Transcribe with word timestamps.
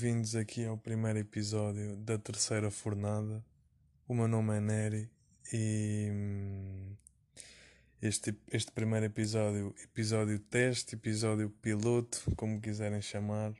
bem-vindos 0.00 0.36
aqui 0.36 0.64
ao 0.64 0.78
primeiro 0.78 1.18
episódio 1.18 1.96
da 1.96 2.16
terceira 2.16 2.70
fornada. 2.70 3.44
O 4.06 4.14
meu 4.14 4.28
nome 4.28 4.56
é 4.56 4.60
Neri 4.60 5.10
e 5.52 6.08
hum, 6.12 6.94
este, 8.00 8.32
este 8.52 8.70
primeiro 8.70 9.06
episódio, 9.06 9.74
episódio 9.82 10.38
teste, 10.38 10.94
episódio 10.94 11.50
piloto, 11.50 12.22
como 12.36 12.60
quiserem 12.60 13.02
chamar. 13.02 13.52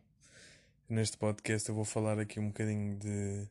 Neste 0.89 1.18
podcast 1.18 1.68
eu 1.68 1.75
vou 1.75 1.85
falar 1.85 2.21
aqui 2.21 2.39
um 2.39 2.48
bocadinho 2.48 2.96
de, 2.96 3.41
de 3.41 3.48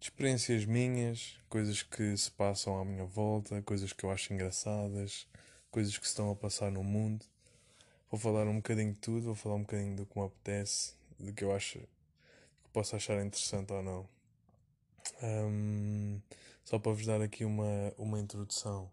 experiências 0.00 0.64
minhas, 0.64 1.36
coisas 1.48 1.82
que 1.82 2.16
se 2.16 2.30
passam 2.30 2.80
à 2.80 2.84
minha 2.84 3.06
volta, 3.06 3.60
coisas 3.62 3.92
que 3.92 4.04
eu 4.04 4.10
acho 4.12 4.32
engraçadas, 4.32 5.26
coisas 5.68 5.98
que 5.98 6.04
se 6.04 6.12
estão 6.12 6.30
a 6.30 6.36
passar 6.36 6.70
no 6.70 6.84
mundo. 6.84 7.26
Vou 8.08 8.20
falar 8.20 8.46
um 8.46 8.58
bocadinho 8.58 8.92
de 8.92 9.00
tudo, 9.00 9.24
vou 9.24 9.34
falar 9.34 9.56
um 9.56 9.62
bocadinho 9.62 9.96
do 9.96 10.06
que 10.06 10.16
me 10.16 10.24
apetece, 10.24 10.94
do 11.18 11.32
que 11.32 11.42
eu 11.42 11.52
acho 11.52 11.80
que 12.70 12.74
posso 12.74 12.94
achar 12.94 13.20
interessante 13.24 13.72
ou 13.72 13.82
não. 13.82 14.08
Um, 15.22 16.20
só 16.64 16.78
para 16.78 16.92
vos 16.92 17.04
dar 17.04 17.20
aqui 17.20 17.44
uma, 17.44 17.92
uma 17.98 18.20
introdução. 18.20 18.90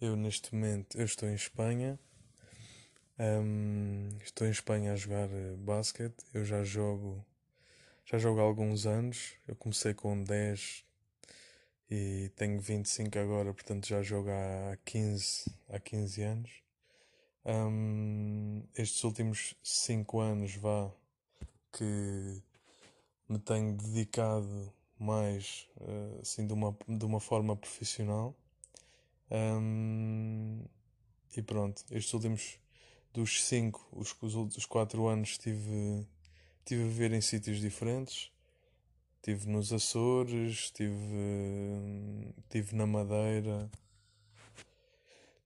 Eu 0.00 0.16
neste 0.16 0.52
momento 0.52 0.98
eu 0.98 1.04
estou 1.04 1.28
em 1.28 1.34
Espanha. 1.34 1.98
Um, 3.18 4.08
estou 4.24 4.46
em 4.46 4.50
Espanha 4.50 4.92
a 4.92 4.96
jogar 4.96 5.30
eh, 5.30 5.54
basquete. 5.56 6.16
Eu 6.34 6.44
já 6.44 6.64
jogo 6.64 7.24
já 8.04 8.18
jogo 8.18 8.40
há 8.40 8.42
alguns 8.42 8.86
anos. 8.86 9.34
Eu 9.46 9.54
comecei 9.54 9.94
com 9.94 10.24
10 10.24 10.84
e 11.88 12.30
tenho 12.34 12.60
25 12.60 13.18
agora, 13.18 13.54
portanto 13.54 13.86
já 13.86 14.02
jogo 14.02 14.30
há 14.30 14.76
15, 14.84 15.44
há 15.68 15.78
15 15.78 16.22
anos. 16.22 16.50
Um, 17.44 18.64
estes 18.74 19.04
últimos 19.04 19.54
5 19.62 20.20
anos 20.20 20.56
vá 20.56 20.92
que 21.72 22.42
me 23.30 23.38
tenho 23.38 23.74
dedicado 23.76 24.72
mais 24.98 25.68
uh, 25.80 26.20
assim 26.20 26.46
de 26.46 26.52
uma, 26.52 26.76
de 26.86 27.04
uma 27.04 27.20
forma 27.20 27.56
profissional. 27.56 28.34
Um, 29.30 30.64
e 31.36 31.40
pronto, 31.40 31.84
estes 31.92 32.12
últimos 32.12 32.58
dos 33.12 33.44
5, 33.44 33.88
os, 33.92 34.14
os 34.20 34.34
últimos 34.34 34.66
4 34.66 35.06
anos 35.06 35.30
estive, 35.30 36.06
estive 36.58 36.82
a 36.82 36.86
viver 36.86 37.12
em 37.12 37.20
sítios 37.20 37.60
diferentes. 37.60 38.32
Estive 39.16 39.48
nos 39.48 39.72
Açores, 39.72 40.58
estive, 40.58 42.34
estive 42.38 42.74
na 42.74 42.86
Madeira, 42.86 43.70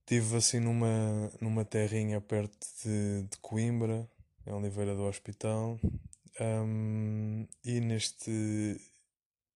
estive 0.00 0.36
assim 0.36 0.60
numa, 0.60 1.30
numa 1.40 1.64
terrinha 1.64 2.20
perto 2.20 2.56
de, 2.82 3.24
de 3.24 3.36
Coimbra, 3.38 4.08
em 4.46 4.52
Oliveira 4.52 4.94
do 4.94 5.02
Hospital. 5.02 5.78
Um, 6.40 7.46
e 7.64 7.80
neste 7.80 8.80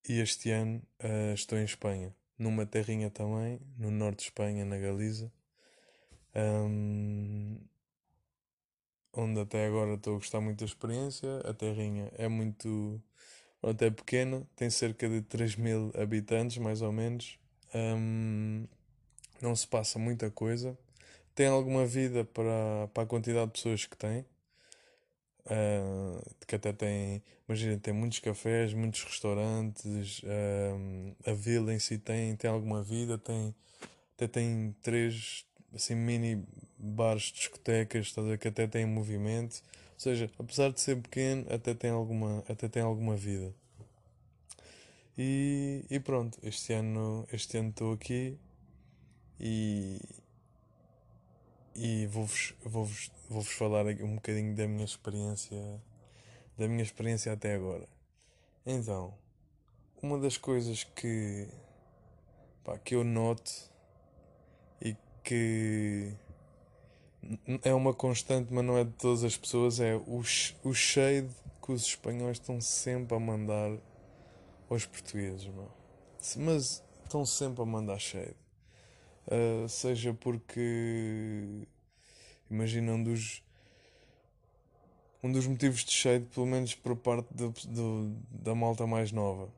e 0.09 0.21
este 0.21 0.51
ano 0.51 0.83
uh, 1.03 1.34
estou 1.34 1.59
em 1.59 1.65
Espanha, 1.65 2.15
numa 2.39 2.65
terrinha 2.65 3.11
também, 3.11 3.61
no 3.77 3.91
norte 3.91 4.19
de 4.19 4.25
Espanha, 4.25 4.65
na 4.65 4.79
Galiza, 4.79 5.31
um, 6.34 7.59
onde 9.12 9.41
até 9.41 9.67
agora 9.67 9.95
estou 9.95 10.15
a 10.15 10.19
gostar 10.19 10.41
muito 10.41 10.61
da 10.61 10.65
experiência. 10.65 11.41
A 11.45 11.53
terrinha 11.53 12.11
é 12.17 12.29
muito, 12.29 13.03
até 13.62 13.91
pequena, 13.91 14.47
tem 14.56 14.71
cerca 14.71 15.09
de 15.09 15.21
3 15.23 15.56
mil 15.56 15.93
habitantes, 15.95 16.59
mais 16.59 16.81
ou 16.81 16.93
menos. 16.93 17.39
Um, 17.75 18.67
não 19.43 19.55
se 19.55 19.67
passa 19.67 19.99
muita 19.99 20.31
coisa. 20.31 20.79
Tem 21.34 21.47
alguma 21.49 21.87
vida 21.87 22.25
para, 22.25 22.89
para 22.95 23.03
a 23.03 23.06
quantidade 23.06 23.47
de 23.47 23.53
pessoas 23.53 23.84
que 23.84 23.97
tem. 23.97 24.25
Uh, 25.50 26.22
que 26.47 26.56
até 26.56 26.75
tem, 26.75 27.22
imagina, 27.48 27.78
tem 27.78 27.94
muitos 27.94 28.19
cafés, 28.19 28.75
muitos 28.75 29.03
restaurantes, 29.03 30.20
uh, 30.22 31.16
a 31.25 31.32
vila 31.32 31.72
em 31.72 31.78
si 31.78 31.97
tem, 31.97 32.36
tem 32.36 32.50
alguma 32.50 32.82
vida, 32.82 33.16
tem, 33.16 33.54
até 34.14 34.28
tem 34.28 34.76
três 34.82 35.47
assim, 35.75 35.94
mini 35.94 36.44
bares, 36.78 37.32
discotecas, 37.32 38.12
ver, 38.12 38.38
que 38.38 38.48
até 38.48 38.66
tem 38.66 38.86
movimento. 38.86 39.62
Ou 39.94 40.00
seja, 40.00 40.31
apesar 40.38 40.70
de 40.70 40.81
ser 40.81 41.00
pequeno, 41.00 41.47
até 41.50 41.75
tem 41.75 41.91
alguma, 41.91 42.44
até 42.48 42.69
tem 42.69 42.82
alguma 42.82 43.16
vida. 43.16 43.53
E, 45.16 45.84
e 45.91 45.98
pronto, 45.98 46.38
este 46.42 46.72
ano 46.72 47.26
este 47.32 47.59
ano 47.59 47.70
estou 47.70 47.92
aqui 47.92 48.38
e, 49.41 50.00
e 51.78 52.06
vou-vos 52.06 52.55
vou 52.65 52.84
-vos, 52.84 53.11
vou 53.28 53.43
-vos 53.43 53.53
falar 53.53 53.87
um 53.87 54.16
bocadinho 54.16 54.55
da 54.55 54.66
minha 54.66 54.84
experiência 54.84 55.56
da 56.59 56.66
minha 56.66 56.83
experiência 56.83 57.33
até 57.33 57.55
agora. 57.55 57.89
Então, 58.66 59.15
uma 60.03 60.19
das 60.19 60.37
coisas 60.37 60.83
que 60.83 61.49
pá, 62.65 62.77
que 62.78 62.97
eu 62.97 63.05
noto 63.05 63.53
e 64.83 64.97
que 65.22 66.12
é 67.62 67.72
uma 67.72 67.95
constante, 67.95 68.53
mas 68.53 68.65
não 68.65 68.77
é 68.77 68.84
de 68.84 68.93
todas 68.93 69.22
as 69.22 69.37
pessoas, 69.37 69.78
é 69.78 69.95
o, 69.95 70.21
o 70.65 70.75
shade 70.75 71.31
que 71.62 71.72
os 71.72 71.83
espanhóis 71.83 72.39
estão 72.39 72.60
sempre 72.60 73.16
a 73.16 73.21
mandar 73.21 73.78
aos 74.69 74.84
portugueses, 74.84 75.47
mano. 75.47 75.72
Mas 76.39 76.83
estão 77.05 77.25
sempre 77.25 77.62
a 77.62 77.65
mandar 77.65 77.99
shade. 77.99 78.37
Uh, 79.28 79.69
seja 79.69 80.15
porque 80.15 81.66
imagina 82.50 82.93
um 82.93 83.05
dos 83.05 83.43
um 85.22 85.31
dos 85.31 85.47
motivos 85.47 85.84
de 85.84 85.93
shade, 85.93 86.25
pelo 86.27 86.47
menos 86.47 86.75
por 86.75 86.97
parte 86.97 87.28
do, 87.34 87.50
do, 87.66 88.16
da 88.31 88.55
malta 88.55 88.87
mais 88.87 89.12
nova. 89.12 89.53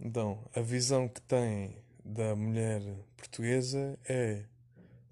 Então, 0.00 0.38
a 0.54 0.60
visão 0.60 1.08
que 1.08 1.20
tem 1.22 1.76
da 2.04 2.34
mulher 2.36 2.82
portuguesa 3.16 3.98
é 4.06 4.42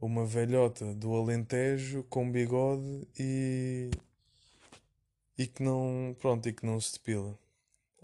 uma 0.00 0.27
velhota 0.27 0.93
do 0.94 1.15
Alentejo 1.15 2.03
com 2.11 2.31
bigode 2.31 3.06
e 3.19 3.91
e 5.39 5.47
que 5.47 5.62
não 5.62 6.15
pronto 6.21 6.49
e 6.49 6.53
que 6.53 6.67
não 6.67 6.81
se 6.81 6.93
depila. 6.94 7.39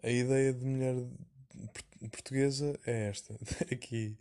A 0.03 0.11
ideia 0.11 0.53
de 0.53 0.65
mulher 0.65 0.97
portuguesa 2.11 2.79
é 2.87 3.09
esta 3.09 3.35
aqui 3.71 4.17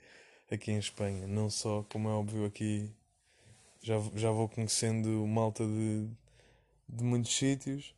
aqui 0.55 0.71
em 0.71 0.77
Espanha, 0.79 1.27
não 1.27 1.49
só 1.49 1.83
como 1.89 2.09
é 2.09 2.13
óbvio 2.13 2.45
aqui 2.45 2.91
já 3.81 3.95
já 4.15 4.31
vou 4.31 4.49
conhecendo 4.49 5.25
malta 5.27 5.65
de 5.65 6.09
de 6.87 7.03
muitos 7.03 7.35
sítios. 7.35 7.93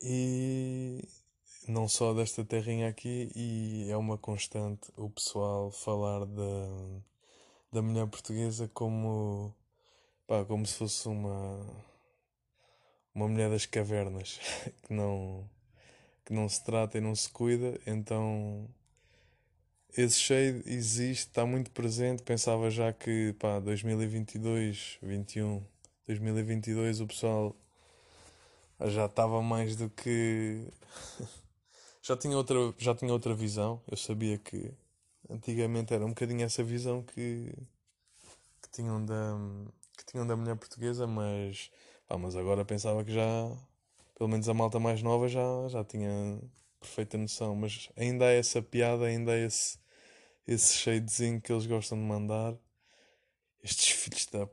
E 0.00 1.02
não 1.68 1.88
só 1.88 2.12
desta 2.14 2.44
terrinha 2.44 2.88
aqui 2.88 3.30
e 3.36 3.88
é 3.90 3.96
uma 3.96 4.18
constante 4.18 4.90
o 4.96 5.08
pessoal 5.10 5.70
falar 5.70 6.26
da, 6.26 7.02
da 7.72 7.82
mulher 7.82 8.06
portuguesa 8.08 8.68
como 8.74 9.54
pá, 10.26 10.44
como 10.44 10.66
se 10.66 10.74
fosse 10.74 11.08
uma 11.08 11.60
uma 13.14 13.28
mulher 13.28 13.50
das 13.50 13.66
cavernas 13.66 14.40
que 14.82 14.92
não 14.92 15.48
que 16.24 16.32
não 16.32 16.48
se 16.48 16.64
trata 16.64 16.98
e 16.98 17.00
não 17.00 17.14
se 17.14 17.28
cuida. 17.30 17.80
Então 17.86 18.68
esse 19.96 20.18
cheio 20.18 20.62
existe, 20.66 21.28
está 21.28 21.44
muito 21.46 21.70
presente 21.70 22.22
pensava 22.22 22.70
já 22.70 22.92
que 22.92 23.34
pá, 23.38 23.60
2022 23.60 24.98
21 25.02 25.62
2022 26.06 27.00
o 27.00 27.06
pessoal 27.06 27.56
já 28.90 29.06
estava 29.06 29.42
mais 29.42 29.76
do 29.76 29.88
que. 29.90 30.66
já, 32.02 32.16
tinha 32.16 32.36
outra, 32.36 32.56
já 32.78 32.94
tinha 32.94 33.12
outra 33.12 33.34
visão. 33.34 33.80
Eu 33.90 33.96
sabia 33.96 34.38
que 34.38 34.72
antigamente 35.30 35.94
era 35.94 36.04
um 36.04 36.10
bocadinho 36.10 36.44
essa 36.44 36.62
visão 36.62 37.02
que, 37.02 37.52
que, 38.62 38.70
tinham, 38.70 39.04
da, 39.04 39.36
que 39.96 40.04
tinham 40.06 40.26
da 40.26 40.36
mulher 40.36 40.56
portuguesa, 40.56 41.06
mas, 41.06 41.70
pá, 42.06 42.18
mas 42.18 42.36
agora 42.36 42.64
pensava 42.64 43.04
que 43.04 43.12
já, 43.12 43.50
pelo 44.16 44.28
menos 44.28 44.48
a 44.48 44.54
malta 44.54 44.78
mais 44.80 45.02
nova, 45.02 45.28
já, 45.28 45.42
já 45.68 45.84
tinha 45.84 46.40
perfeita 46.80 47.16
noção. 47.18 47.54
Mas 47.54 47.88
ainda 47.96 48.26
há 48.26 48.32
essa 48.32 48.60
piada, 48.62 49.04
ainda 49.06 49.32
há 49.32 49.38
esse, 49.38 49.78
esse 50.46 50.74
shadezinho 50.74 51.40
que 51.40 51.52
eles 51.52 51.66
gostam 51.66 51.98
de 51.98 52.04
mandar. 52.04 52.56
Estes 53.62 53.90
filhos 53.90 54.26
da. 54.26 54.48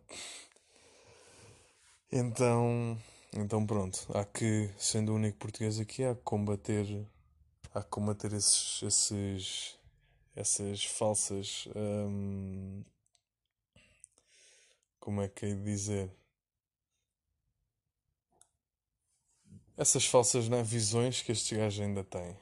Então. 2.12 2.98
Então 3.32 3.66
pronto, 3.66 4.08
há 4.16 4.26
que, 4.26 4.72
sendo 4.78 5.12
o 5.12 5.16
único 5.16 5.38
português 5.38 5.80
aqui, 5.80 6.04
há 6.04 6.16
que 6.16 6.22
combater, 6.24 7.08
há 7.76 7.84
que 7.84 7.90
combater 7.90 8.34
esses, 8.34 8.82
esses, 8.82 9.80
essas 10.36 10.84
falsas, 10.86 11.68
hum, 11.76 12.84
como 15.00 15.22
é 15.22 15.30
que 15.30 15.46
é 15.46 15.54
de 15.54 15.64
dizer? 15.64 16.12
Essas 19.78 20.06
falsas 20.06 20.50
né, 20.50 20.64
visões 20.64 21.22
que 21.22 21.32
estes 21.32 21.56
gajos 21.56 21.82
ainda 21.82 22.04
têm. 22.04 22.36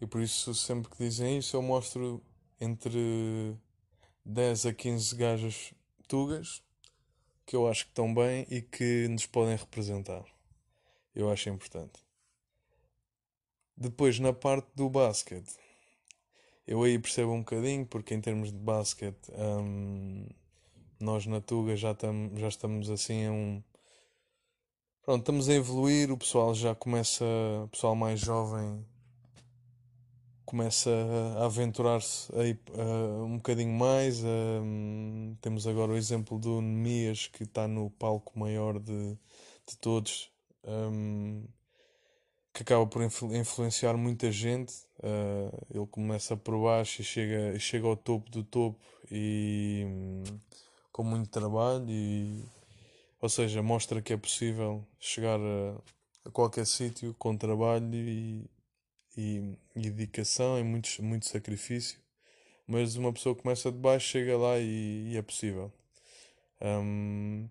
E 0.00 0.06
por 0.06 0.20
isso, 0.20 0.54
sempre 0.54 0.90
que 0.90 0.98
dizem 0.98 1.38
isso, 1.38 1.56
eu 1.56 1.62
mostro 1.62 2.22
entre 2.62 3.56
10 4.24 4.66
a 4.66 4.72
15 4.72 5.16
gajos 5.16 5.74
tugas 6.06 6.62
que 7.44 7.56
eu 7.56 7.68
acho 7.68 7.84
que 7.84 7.90
estão 7.90 8.14
bem 8.14 8.46
e 8.48 8.62
que 8.62 9.08
nos 9.08 9.26
podem 9.26 9.56
representar. 9.56 10.24
Eu 11.14 11.30
acho 11.30 11.48
importante. 11.48 12.00
Depois, 13.76 14.20
na 14.20 14.32
parte 14.32 14.68
do 14.76 14.88
basquete, 14.88 15.52
eu 16.66 16.82
aí 16.84 16.98
percebo 16.98 17.32
um 17.32 17.40
bocadinho, 17.40 17.84
porque 17.84 18.14
em 18.14 18.20
termos 18.20 18.52
de 18.52 18.58
basquete, 18.58 19.32
hum, 19.32 20.28
nós 21.00 21.26
na 21.26 21.40
Tuga 21.40 21.76
já, 21.76 21.94
tam, 21.94 22.30
já 22.36 22.46
estamos 22.46 22.88
assim 22.88 23.26
a 23.26 23.32
um. 23.32 23.62
Pronto, 25.02 25.20
estamos 25.20 25.48
a 25.48 25.54
evoluir, 25.54 26.12
o 26.12 26.16
pessoal 26.16 26.54
já 26.54 26.76
começa, 26.76 27.24
o 27.64 27.68
pessoal 27.68 27.96
mais 27.96 28.20
jovem 28.20 28.86
começa 30.44 30.90
a 31.38 31.46
aventurar-se 31.46 32.30
um 33.24 33.36
bocadinho 33.36 33.72
mais. 33.72 34.22
Uh, 34.22 35.36
temos 35.40 35.66
agora 35.66 35.92
o 35.92 35.96
exemplo 35.96 36.38
do 36.38 36.60
Nemias 36.60 37.26
que 37.26 37.44
está 37.44 37.66
no 37.68 37.90
palco 37.90 38.38
maior 38.38 38.78
de, 38.78 39.16
de 39.66 39.76
todos, 39.80 40.30
um, 40.64 41.44
que 42.52 42.62
acaba 42.62 42.86
por 42.86 43.02
influ 43.02 43.34
influenciar 43.34 43.96
muita 43.96 44.30
gente. 44.30 44.74
Ele 45.70 45.86
começa 45.86 46.36
por 46.36 46.60
baixo 46.62 47.00
e 47.00 47.04
chega, 47.04 47.58
chega 47.58 47.86
ao 47.86 47.96
topo 47.96 48.30
do 48.30 48.44
topo 48.44 48.78
e 49.10 49.84
um, 49.86 50.22
com 50.92 51.02
muito 51.02 51.28
trabalho 51.30 51.86
e 51.88 52.44
ou 53.22 53.28
seja, 53.28 53.62
mostra 53.62 54.02
que 54.02 54.12
é 54.12 54.16
possível 54.16 54.84
chegar 54.98 55.38
a, 55.38 56.28
a 56.28 56.30
qualquer 56.32 56.66
sítio 56.66 57.14
com 57.16 57.36
trabalho 57.36 57.94
e 57.94 58.50
e, 59.16 59.56
e 59.76 59.90
dedicação 59.90 60.58
e 60.58 60.62
muito, 60.62 60.88
muito 61.02 61.26
sacrifício. 61.26 61.98
Mas 62.66 62.96
uma 62.96 63.12
pessoa 63.12 63.34
começa 63.34 63.70
de 63.70 63.78
baixo, 63.78 64.08
chega 64.08 64.36
lá 64.36 64.58
e, 64.58 65.12
e 65.12 65.16
é 65.16 65.22
possível. 65.22 65.72
Um, 66.60 67.48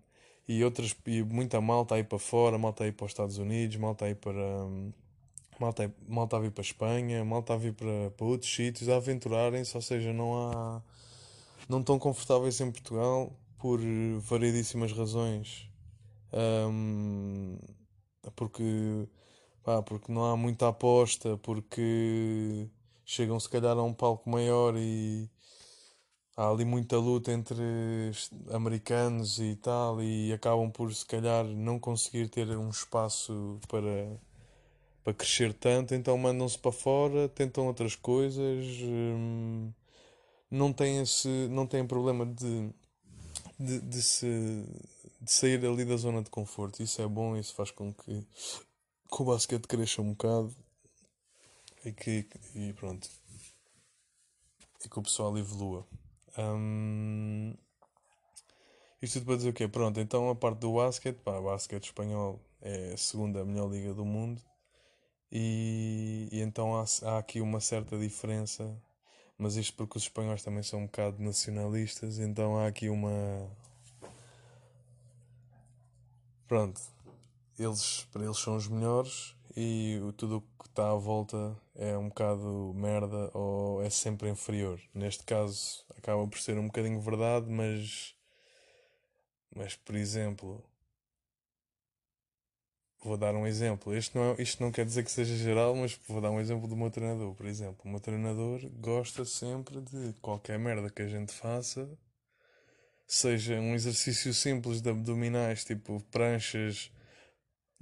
e 0.48 0.64
outras, 0.64 0.96
e 1.06 1.22
muita 1.22 1.60
malta 1.60 1.94
aí 1.94 2.04
para 2.04 2.18
fora, 2.18 2.58
malta 2.58 2.84
aí 2.84 2.92
para 2.92 3.04
os 3.04 3.12
Estados 3.12 3.38
Unidos, 3.38 3.76
malta 3.76 4.06
aí 4.06 4.14
para. 4.14 4.66
Malta, 5.60 5.94
malta 6.08 6.36
a 6.36 6.40
vir 6.40 6.50
para 6.50 6.62
a 6.62 6.64
Espanha, 6.64 7.24
malta 7.24 7.54
a 7.54 7.56
vir 7.56 7.74
para, 7.74 8.10
para 8.16 8.26
outros 8.26 8.52
sítios, 8.52 8.88
a 8.88 8.96
aventurarem-se, 8.96 9.76
ou 9.76 9.82
seja, 9.82 10.12
não 10.12 10.34
há. 10.34 10.82
não 11.68 11.80
estão 11.80 11.98
confortáveis 11.98 12.60
em 12.60 12.70
Portugal 12.70 13.32
por 13.58 13.78
variedíssimas 14.20 14.92
razões. 14.92 15.68
Um, 16.32 17.58
porque 18.34 19.06
Pá, 19.62 19.80
porque 19.80 20.10
não 20.10 20.24
há 20.24 20.36
muita 20.36 20.68
aposta, 20.68 21.38
porque 21.38 22.68
chegam 23.04 23.38
se 23.38 23.48
calhar 23.48 23.76
a 23.78 23.82
um 23.82 23.94
palco 23.94 24.28
maior 24.28 24.74
e 24.76 25.30
há 26.36 26.48
ali 26.48 26.64
muita 26.64 26.96
luta 26.98 27.32
entre 27.32 27.62
americanos 28.52 29.38
e 29.38 29.54
tal, 29.56 30.02
e 30.02 30.32
acabam 30.32 30.70
por 30.70 30.92
se 30.92 31.06
calhar 31.06 31.44
não 31.44 31.78
conseguir 31.78 32.28
ter 32.28 32.48
um 32.56 32.70
espaço 32.70 33.60
para, 33.68 34.20
para 35.04 35.14
crescer 35.14 35.52
tanto, 35.54 35.94
então 35.94 36.18
mandam-se 36.18 36.58
para 36.58 36.72
fora, 36.72 37.28
tentam 37.28 37.66
outras 37.66 37.94
coisas, 37.94 38.66
hum, 38.82 39.70
não 40.50 40.72
têm 40.72 41.02
esse, 41.02 41.28
não 41.50 41.66
têm 41.68 41.86
problema 41.86 42.26
de, 42.26 42.70
de, 43.60 43.80
de, 43.80 44.02
se, 44.02 44.26
de 45.20 45.32
sair 45.32 45.64
ali 45.64 45.84
da 45.84 45.96
zona 45.96 46.22
de 46.22 46.30
conforto. 46.30 46.82
Isso 46.82 47.00
é 47.00 47.06
bom, 47.06 47.36
isso 47.36 47.54
faz 47.54 47.70
com 47.70 47.92
que 47.94 48.26
que 49.14 49.22
o 49.22 49.26
basquete 49.26 49.66
cresça 49.66 50.00
um 50.00 50.12
bocado 50.12 50.54
e 51.84 51.92
que 51.92 52.26
e 52.54 52.72
pronto 52.72 53.08
e 54.84 54.88
que 54.88 54.98
o 54.98 55.02
pessoal 55.02 55.36
evolua. 55.36 55.86
Um, 56.38 57.54
isto 59.00 59.14
tudo 59.18 59.26
para 59.26 59.36
dizer 59.36 59.50
o 59.50 59.52
quê? 59.52 59.68
Pronto, 59.68 60.00
então 60.00 60.30
a 60.30 60.34
parte 60.34 60.60
do 60.60 60.74
basquete, 60.74 61.18
pá, 61.18 61.38
o 61.38 61.44
basquete 61.44 61.84
espanhol 61.84 62.40
é 62.62 62.94
a 62.94 62.96
segunda 62.96 63.44
melhor 63.44 63.70
liga 63.70 63.92
do 63.92 64.04
mundo 64.04 64.40
e, 65.30 66.28
e 66.32 66.40
então 66.40 66.74
há, 66.76 66.84
há 67.02 67.18
aqui 67.18 67.40
uma 67.40 67.60
certa 67.60 67.98
diferença, 67.98 68.74
mas 69.36 69.56
isto 69.56 69.74
porque 69.76 69.98
os 69.98 70.04
espanhóis 70.04 70.42
também 70.42 70.62
são 70.62 70.80
um 70.80 70.86
bocado 70.86 71.22
nacionalistas, 71.22 72.18
então 72.18 72.58
há 72.58 72.66
aqui 72.66 72.88
uma. 72.88 73.50
Pronto, 76.46 76.80
eles, 77.58 78.06
para 78.12 78.24
eles 78.24 78.38
são 78.38 78.56
os 78.56 78.68
melhores 78.68 79.36
e 79.56 79.98
tudo 80.16 80.38
o 80.38 80.40
que 80.62 80.68
está 80.68 80.90
à 80.90 80.94
volta 80.94 81.56
é 81.74 81.96
um 81.96 82.08
bocado 82.08 82.72
merda 82.74 83.30
ou 83.34 83.82
é 83.82 83.90
sempre 83.90 84.30
inferior. 84.30 84.80
Neste 84.94 85.24
caso 85.24 85.84
acaba 85.96 86.26
por 86.26 86.38
ser 86.38 86.58
um 86.58 86.66
bocadinho 86.66 87.00
verdade, 87.00 87.50
mas 87.50 88.14
mas 89.54 89.76
por 89.76 89.94
exemplo, 89.94 90.64
vou 93.02 93.16
dar 93.16 93.34
um 93.34 93.46
exemplo. 93.46 93.94
Isto 93.96 94.16
não, 94.18 94.32
é, 94.32 94.42
isto 94.42 94.62
não 94.62 94.72
quer 94.72 94.84
dizer 94.84 95.04
que 95.04 95.10
seja 95.10 95.36
geral, 95.36 95.74
mas 95.74 95.98
vou 96.08 96.20
dar 96.20 96.30
um 96.30 96.40
exemplo 96.40 96.68
do 96.68 96.76
meu 96.76 96.90
treinador, 96.90 97.34
por 97.34 97.46
exemplo. 97.46 97.80
O 97.84 97.88
meu 97.88 98.00
treinador 98.00 98.60
gosta 98.80 99.24
sempre 99.24 99.80
de 99.80 100.14
qualquer 100.20 100.58
merda 100.58 100.90
que 100.90 101.02
a 101.02 101.08
gente 101.08 101.32
faça, 101.32 101.88
seja 103.06 103.60
um 103.60 103.74
exercício 103.74 104.32
simples 104.32 104.80
de 104.80 104.90
abdominais, 104.90 105.64
tipo 105.64 106.00
pranchas 106.10 106.90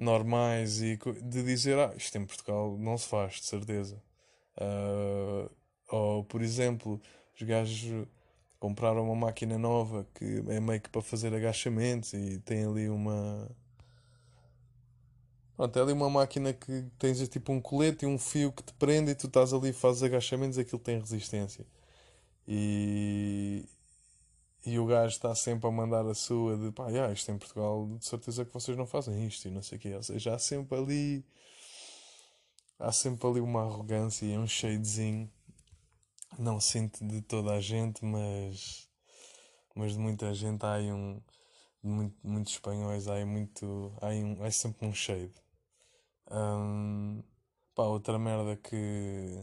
normais 0.00 0.80
e 0.82 0.98
de 1.22 1.42
dizer, 1.42 1.78
ah, 1.78 1.92
isto 1.96 2.16
em 2.16 2.24
Portugal 2.24 2.76
não 2.78 2.96
se 2.98 3.08
faz, 3.08 3.34
de 3.34 3.44
certeza. 3.44 4.02
Uh, 4.56 5.50
ou, 5.88 6.24
por 6.24 6.42
exemplo, 6.42 7.00
os 7.34 7.42
gajos 7.42 8.06
compraram 8.58 9.04
uma 9.04 9.14
máquina 9.14 9.58
nova 9.58 10.06
que 10.14 10.44
é 10.48 10.60
meio 10.60 10.80
que 10.80 10.90
para 10.90 11.02
fazer 11.02 11.34
agachamentos 11.34 12.12
e 12.12 12.38
tem 12.40 12.64
ali 12.64 12.88
uma. 12.88 13.50
Pronto, 15.56 15.78
é 15.78 15.82
ali 15.82 15.92
uma 15.92 16.08
máquina 16.10 16.52
que 16.52 16.84
tens 16.98 17.26
tipo 17.28 17.52
um 17.52 17.60
colete 17.60 18.04
e 18.04 18.08
um 18.08 18.18
fio 18.18 18.52
que 18.52 18.62
te 18.62 18.72
prende 18.74 19.10
e 19.12 19.14
tu 19.14 19.26
estás 19.26 19.52
ali 19.52 19.70
e 19.70 19.72
fazes 19.72 20.02
agachamentos 20.02 20.58
aquilo 20.58 20.78
tem 20.78 20.98
resistência. 20.98 21.66
E, 22.48 23.64
e 24.64 24.78
o 24.78 24.86
gajo 24.86 25.14
está 25.14 25.34
sempre 25.34 25.66
a 25.68 25.70
mandar 25.70 26.06
a 26.06 26.14
sua 26.14 26.56
de 26.56 26.70
pá, 26.72 26.88
yeah, 26.88 27.12
isto 27.12 27.30
em 27.30 27.38
Portugal, 27.38 27.86
de 27.98 28.04
certeza 28.04 28.44
que 28.44 28.52
vocês 28.52 28.76
não 28.76 28.86
fazem 28.86 29.26
isto 29.26 29.48
e 29.48 29.50
não 29.50 29.62
sei 29.62 29.78
o 29.78 29.80
quê. 29.80 29.94
Ou 29.94 30.02
seja, 30.02 30.34
há 30.34 30.38
sempre 30.38 30.78
ali. 30.78 31.24
Há 32.78 32.92
sempre 32.92 33.26
ali 33.28 33.40
uma 33.40 33.62
arrogância 33.62 34.26
e 34.26 34.36
um 34.36 34.46
shadezinho. 34.46 35.30
Não 36.38 36.60
sinto 36.60 37.04
de 37.06 37.22
toda 37.22 37.52
a 37.52 37.60
gente, 37.60 38.04
mas. 38.04 38.88
Mas 39.74 39.92
de 39.92 39.98
muita 39.98 40.34
gente 40.34 40.64
há 40.64 40.74
aí 40.74 40.92
um. 40.92 41.20
De 41.82 41.90
muito, 41.90 42.16
muitos 42.22 42.52
espanhóis 42.52 43.08
há 43.08 43.14
aí 43.14 43.24
muito. 43.24 43.92
Há, 44.00 44.08
aí 44.08 44.22
um, 44.22 44.42
há 44.44 44.50
sempre 44.50 44.86
um 44.86 44.92
shade. 44.92 45.32
Um, 46.30 47.22
pá, 47.74 47.84
outra 47.84 48.18
merda 48.18 48.56
que 48.56 49.36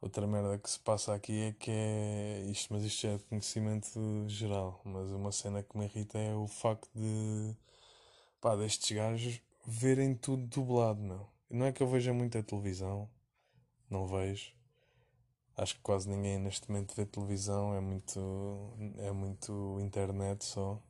Outra 0.00 0.26
merda 0.26 0.58
que 0.58 0.70
se 0.70 0.78
passa 0.80 1.14
aqui 1.14 1.42
é 1.42 1.52
que 1.52 1.70
é 1.70 2.44
isto, 2.50 2.72
mas 2.72 2.84
isto 2.84 3.06
é 3.06 3.16
de 3.16 3.24
conhecimento 3.24 4.24
geral. 4.28 4.80
Mas 4.84 5.10
uma 5.10 5.32
cena 5.32 5.62
que 5.62 5.76
me 5.76 5.86
irrita 5.86 6.18
é 6.18 6.34
o 6.34 6.46
facto 6.46 6.88
de 6.94 7.54
pá, 8.40 8.56
destes 8.56 8.96
gajos 8.96 9.40
verem 9.66 10.14
tudo 10.14 10.46
dublado, 10.46 11.00
meu. 11.00 11.28
Não 11.50 11.66
é 11.66 11.72
que 11.72 11.82
eu 11.82 11.88
veja 11.88 12.12
muita 12.12 12.42
televisão, 12.42 13.08
não 13.90 14.06
vejo. 14.06 14.52
Acho 15.56 15.74
que 15.74 15.82
quase 15.82 16.08
ninguém 16.08 16.38
neste 16.38 16.70
momento 16.70 16.94
vê 16.94 17.04
televisão, 17.04 17.74
é 17.74 17.80
muito, 17.80 18.72
é 18.98 19.10
muito 19.12 19.78
internet 19.80 20.44
só. 20.44 20.80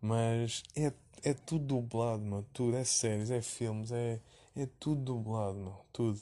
Mas 0.00 0.62
é, 0.76 0.92
é 1.22 1.34
tudo 1.34 1.66
dublado, 1.66 2.22
meu. 2.22 2.44
Tudo, 2.52 2.76
é 2.76 2.84
séries, 2.84 3.30
é 3.30 3.42
filmes, 3.42 3.92
é, 3.92 4.20
é 4.56 4.66
tudo 4.80 5.02
dublado, 5.02 5.58
meu. 5.58 5.86
Tudo. 5.92 6.20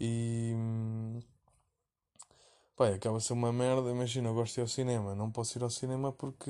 E 0.00 0.52
hum, 0.56 1.20
Pá, 2.78 2.90
acaba 2.94 3.16
a 3.16 3.20
ser 3.20 3.32
uma 3.32 3.52
merda. 3.52 3.90
Imagina, 3.90 4.28
eu 4.28 4.34
gosto 4.34 4.54
de 4.54 4.60
ir 4.60 4.62
ao 4.62 4.68
cinema. 4.68 5.12
Não 5.12 5.32
posso 5.32 5.58
ir 5.58 5.62
ao 5.64 5.70
cinema 5.70 6.12
porque 6.12 6.48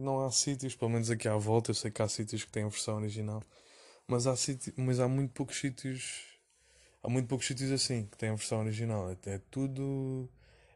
não 0.00 0.24
há 0.24 0.30
sítios. 0.30 0.76
Pelo 0.76 0.92
menos 0.92 1.10
aqui 1.10 1.26
à 1.26 1.36
volta, 1.36 1.72
eu 1.72 1.74
sei 1.74 1.90
que 1.90 2.00
há 2.00 2.08
sítios 2.08 2.44
que 2.44 2.52
têm 2.52 2.62
a 2.64 2.68
versão 2.68 2.96
original. 2.96 3.42
Mas 4.06 4.26
há, 4.28 4.36
sítios, 4.36 4.74
mas 4.78 5.00
há 5.00 5.08
muito 5.08 5.32
poucos 5.32 5.58
sítios. 5.58 6.38
Há 7.02 7.08
muito 7.10 7.28
poucos 7.28 7.46
sítios 7.48 7.72
assim 7.72 8.06
que 8.06 8.16
têm 8.16 8.30
a 8.30 8.34
versão 8.36 8.60
original. 8.60 9.10
É, 9.10 9.16
é 9.34 9.38
tudo. 9.50 10.28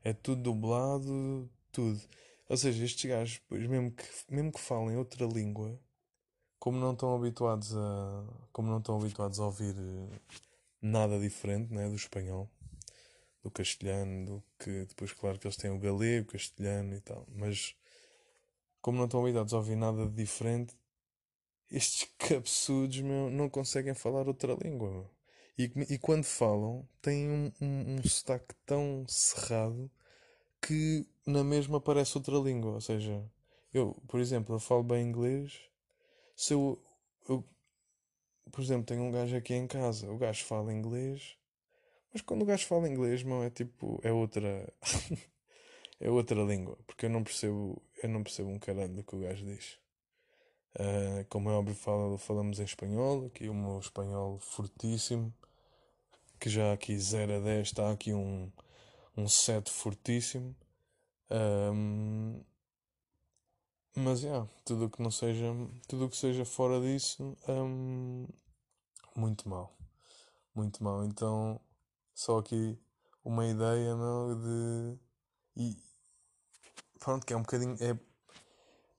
É 0.05 0.13
tudo 0.13 0.43
dublado, 0.43 1.49
tudo. 1.73 2.01
Ou 2.49 2.57
seja, 2.57 2.85
estes 2.85 3.05
gajos, 3.11 3.41
mesmo 3.51 3.93
que, 3.93 4.05
mesmo 4.31 4.53
que 4.53 4.61
falem 4.61 4.97
outra 4.97 5.27
língua, 5.27 5.79
como 6.59 6.79
não 6.79 6.93
estão 6.93 7.15
habituados 7.15 7.77
a. 7.77 8.25
Como 8.53 8.71
não 8.71 8.79
estão 8.79 8.97
habituados 8.99 9.41
a 9.41 9.47
ouvir 9.47 9.77
nada 10.83 11.19
diferente 11.21 11.73
né, 11.73 11.89
do 11.89 11.97
espanhol 11.97 12.51
do 13.43 13.51
castelhano, 13.51 14.27
do 14.27 14.45
que 14.59 14.85
depois, 14.87 15.13
claro, 15.13 15.39
que 15.39 15.47
eles 15.47 15.57
têm 15.57 15.71
o 15.71 15.79
galego, 15.79 16.33
castelhano 16.33 16.95
e 16.95 17.01
tal, 17.01 17.27
mas 17.35 17.77
como 18.81 18.99
não 18.99 19.05
estão 19.07 19.23
habituados 19.23 19.55
a 19.55 19.59
ouvir 19.59 19.77
nada 19.77 20.07
de 20.07 20.15
diferente, 20.15 20.75
estes 21.71 22.11
cabeçudos 22.19 23.01
meu, 23.01 23.31
não 23.31 23.49
conseguem 23.49 23.95
falar 23.95 24.27
outra 24.27 24.57
língua. 24.63 24.91
Meu. 24.91 25.11
E, 25.59 25.95
e 25.95 25.99
quando 25.99 26.25
falam, 26.25 26.89
têm 27.03 27.29
um, 27.29 27.53
um, 27.61 27.97
um 27.97 28.03
sotaque 28.09 28.55
tão 28.65 29.05
cerrado 29.09 29.91
que 30.63 31.07
na 31.27 31.43
mesma 31.45 31.81
parece 31.81 32.17
outra 32.17 32.37
língua. 32.39 32.73
Ou 32.73 32.81
seja, 32.81 33.25
eu, 33.75 33.95
por 34.07 34.21
exemplo, 34.21 34.55
eu 34.55 34.61
falo 34.61 34.83
bem 34.85 35.07
inglês. 35.07 35.61
Se 36.37 36.55
eu, 36.55 36.81
eu 37.29 37.45
por 38.51 38.61
exemplo, 38.61 38.87
tenho 38.87 39.03
um 39.03 39.11
gajo 39.11 39.37
aqui 39.37 39.55
em 39.55 39.67
casa, 39.67 40.11
o 40.11 40.17
gajo 40.17 40.45
fala 40.45 40.73
inglês 40.73 41.37
Mas 42.13 42.23
quando 42.23 42.43
o 42.43 42.47
gajo 42.47 42.67
fala 42.67 42.89
inglês, 42.89 43.23
meu, 43.23 43.43
é 43.43 43.51
tipo. 43.51 44.01
É 44.03 44.13
outra. 44.13 44.73
é 46.01 46.11
outra 46.11 46.43
língua. 46.43 46.79
Porque 46.87 47.07
eu 47.07 47.11
não 47.11 47.23
percebo. 47.23 47.83
Eu 48.03 48.09
não 48.09 48.23
percebo 48.23 48.51
um 48.51 48.59
caralho 48.59 48.95
do 48.95 49.05
que 49.05 49.17
o 49.17 49.21
gajo 49.21 49.45
diz. 49.45 49.79
Uh, 50.75 51.25
como 51.29 51.51
é 51.51 51.53
óbvio, 51.53 51.75
fala, 51.75 52.19
falamos 52.19 52.61
em 52.61 52.65
espanhol. 52.65 53.27
Aqui 53.27 53.49
o 53.49 53.55
meu 53.55 53.79
espanhol 53.79 54.39
fortíssimo. 54.39 55.33
Que 56.41 56.49
já 56.49 56.73
aqui 56.73 56.97
0 56.97 57.37
a 57.37 57.41
10 57.41 57.67
está 57.67 57.91
aqui 57.91 58.15
um, 58.15 58.51
um 59.17 59.29
7 59.29 59.71
fortíssimo. 59.71 60.55
Um, 61.31 62.41
mas 63.99 64.25
é, 64.25 64.29
yeah, 64.29 64.49
tudo 64.65 64.87
o 64.87 64.91
que 64.91 65.03
não 65.03 65.11
seja, 65.11 65.45
tudo 65.89 66.07
o 66.07 66.09
que 66.09 66.17
seja 66.17 66.45
fora 66.45 66.81
disso, 66.81 67.37
um, 67.49 68.27
muito 69.17 69.49
mal, 69.49 69.77
muito 70.55 70.83
mal. 70.85 71.05
Então, 71.05 71.61
só 72.19 72.39
aqui 72.39 72.77
uma 73.25 73.47
ideia, 73.47 73.95
meu, 73.97 74.35
de 74.35 74.99
e 75.57 75.77
pronto, 76.99 77.25
que 77.25 77.33
é 77.33 77.37
um 77.37 77.43
bocadinho, 77.43 77.77
é, 77.81 77.97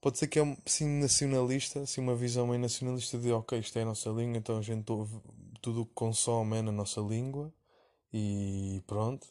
pode 0.00 0.18
ser 0.18 0.26
que 0.26 0.38
é 0.40 0.58
assim 0.64 0.86
nacionalista, 1.00 1.80
assim 1.80 2.00
uma 2.00 2.14
visão 2.14 2.46
meio 2.46 2.60
nacionalista 2.60 3.18
de 3.18 3.30
ok, 3.30 3.58
isto 3.58 3.78
é 3.78 3.82
a 3.82 3.84
nossa 3.84 4.08
língua, 4.08 4.38
então 4.38 4.56
a 4.56 4.62
gente 4.62 4.90
ouve, 4.90 5.20
tudo 5.60 5.82
o 5.82 5.86
que 5.86 5.92
consome 5.94 6.56
é 6.56 6.62
na 6.62 6.72
nossa 6.72 7.00
língua 7.02 7.52
e 8.12 8.82
pronto. 8.86 9.28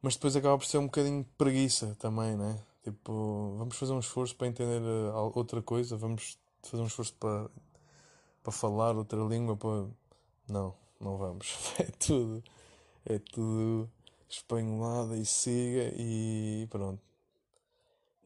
Mas 0.00 0.14
depois 0.14 0.36
acaba 0.36 0.58
por 0.58 0.66
ser 0.66 0.78
um 0.78 0.86
bocadinho 0.86 1.24
preguiça 1.36 1.96
também, 1.98 2.36
né? 2.36 2.62
Tipo, 2.84 3.56
vamos 3.58 3.76
fazer 3.76 3.92
um 3.92 3.98
esforço 3.98 4.36
para 4.36 4.46
entender 4.46 4.80
uh, 4.80 5.32
outra 5.34 5.60
coisa, 5.62 5.96
vamos 5.96 6.38
fazer 6.62 6.82
um 6.82 6.86
esforço 6.86 7.14
para, 7.14 7.50
para 8.42 8.52
falar 8.52 8.96
outra 8.96 9.18
língua, 9.24 9.56
para... 9.56 9.88
Não, 10.48 10.74
não 11.00 11.16
vamos. 11.16 11.56
É 11.78 11.84
tudo, 11.98 12.42
é 13.04 13.18
tudo 13.18 13.90
espanholada 14.28 15.16
e 15.16 15.24
siga 15.24 15.92
e 15.96 16.66
pronto. 16.70 17.00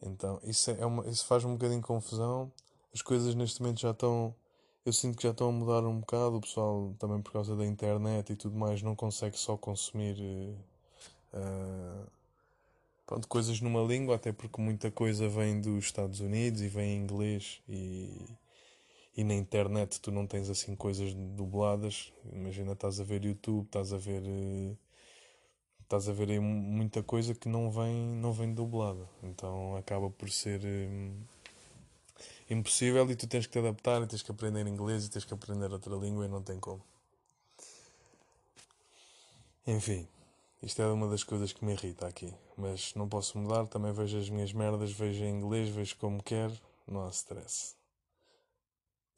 Então, 0.03 0.41
isso, 0.45 0.71
é 0.71 0.87
uma, 0.87 1.07
isso 1.09 1.27
faz 1.27 1.45
um 1.45 1.55
bocadinho 1.55 1.81
de 1.81 1.87
confusão. 1.87 2.53
As 2.95 3.03
coisas 3.03 3.35
neste 3.35 3.61
momento 3.61 3.81
já 3.81 3.91
estão. 3.91 4.35
Eu 4.85 4.93
sinto 4.93 5.17
que 5.17 5.25
já 5.25 5.31
estão 5.31 5.49
a 5.49 5.53
mudar 5.53 5.85
um 5.87 6.01
bocado. 6.01 6.37
O 6.37 6.41
pessoal, 6.41 6.95
também 6.99 7.21
por 7.21 7.33
causa 7.33 7.57
da 7.57 7.67
internet 7.67 8.33
e 8.33 8.37
tudo 8.37 8.57
mais, 8.57 8.83
não 8.83 8.95
consegue 8.95 9.39
só 9.39 9.57
consumir. 9.57 10.17
Uh, 11.35 12.07
pronto, 13.07 13.29
coisas 13.29 13.61
numa 13.61 13.83
língua, 13.83 14.17
até 14.17 14.33
porque 14.33 14.61
muita 14.61 14.91
coisa 14.91 15.29
vem 15.29 15.61
dos 15.61 15.85
Estados 15.87 16.21
Unidos 16.21 16.63
e 16.63 16.69
vem 16.69 16.97
em 16.97 17.03
inglês 17.03 17.61
e, 17.69 18.11
e 19.19 19.25
na 19.25 19.35
internet 19.35 20.01
tu 20.01 20.13
não 20.13 20.29
tens 20.29 20.49
assim 20.49 20.77
coisas 20.77 21.13
dubladas. 21.13 22.13
Imagina, 22.33 22.73
estás 22.73 23.01
a 23.01 23.05
ver 23.05 23.25
YouTube, 23.25 23.67
estás 23.67 23.93
a 23.93 23.99
ver. 23.99 24.23
Uh, 24.23 24.79
estás 25.83 26.09
a 26.09 26.13
ver 26.13 26.31
aí 26.31 26.39
muita 26.39 27.03
coisa 27.03 27.35
que 27.35 27.49
não 27.49 27.69
vem, 27.69 27.97
não 27.97 28.33
vem 28.33 28.55
dublada. 28.55 29.09
Então 29.25 29.75
acaba 29.77 30.09
por 30.09 30.31
ser 30.31 30.61
hum, 30.65 31.17
impossível 32.49 33.11
e 33.11 33.17
tu 33.17 33.27
tens 33.27 33.45
que 33.45 33.53
te 33.53 33.59
adaptar 33.59 34.01
e 34.03 34.07
tens 34.07 34.23
que 34.23 34.31
aprender 34.31 34.65
inglês 34.69 35.07
e 35.07 35.11
tens 35.11 35.25
que 35.25 35.35
aprender 35.35 35.73
outra 35.73 35.97
língua 35.97 36.25
e 36.25 36.29
não 36.29 36.41
tem 36.41 36.61
como. 36.61 36.85
Enfim. 39.67 40.07
Isto 40.63 40.83
é 40.83 40.87
uma 40.87 41.09
das 41.09 41.25
coisas 41.25 41.53
que 41.53 41.65
me 41.65 41.73
irrita 41.73 42.07
aqui. 42.07 42.33
Mas 42.57 42.95
não 42.95 43.09
posso 43.09 43.37
mudar, 43.37 43.67
também 43.67 43.93
vejo 43.93 44.17
as 44.17 44.29
minhas 44.31 44.53
merdas, 44.53 44.93
vejo 44.93 45.25
em 45.25 45.31
inglês, 45.31 45.69
vejo 45.71 45.97
como 45.97 46.23
quero, 46.23 46.57
não 46.87 47.05
há 47.05 47.11
stress. 47.11 47.78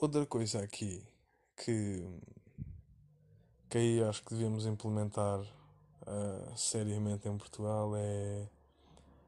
Outra 0.00 0.24
coisa 0.24 0.62
aqui 0.62 1.06
que, 1.54 2.02
que 3.68 3.76
aí 3.76 4.02
acho 4.02 4.24
que 4.24 4.30
devíamos 4.30 4.64
implementar 4.64 5.40
uh, 5.40 6.56
seriamente 6.56 7.28
em 7.28 7.36
Portugal 7.36 7.94
é, 7.94 8.48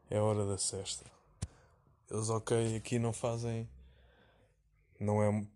é 0.08 0.16
a 0.16 0.22
hora 0.22 0.46
da 0.46 0.56
cesta. 0.56 1.04
Eles, 2.10 2.30
ok, 2.30 2.74
aqui 2.74 2.98
não 2.98 3.12
fazem. 3.12 3.68
Não 4.98 5.22
é 5.22 5.46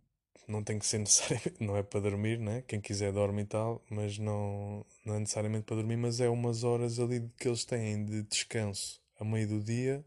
não 0.46 0.62
tem 0.62 0.78
que 0.78 0.84
ser 0.84 0.98
necessário, 1.00 1.50
não 1.58 1.78
é 1.78 1.82
para 1.82 2.00
dormir, 2.00 2.38
né? 2.38 2.62
Quem 2.68 2.78
quiser 2.78 3.10
dorme 3.10 3.40
e 3.40 3.46
tal, 3.46 3.82
mas 3.88 4.18
não, 4.18 4.84
não 5.02 5.14
é 5.14 5.18
necessariamente 5.18 5.64
para 5.64 5.76
dormir, 5.76 5.96
mas 5.96 6.20
é 6.20 6.28
umas 6.28 6.62
horas 6.62 7.00
ali 7.00 7.26
que 7.38 7.48
eles 7.48 7.64
têm 7.64 8.04
de 8.04 8.22
descanso 8.24 9.00
a 9.18 9.24
meio 9.24 9.48
do 9.48 9.60
dia. 9.60 10.04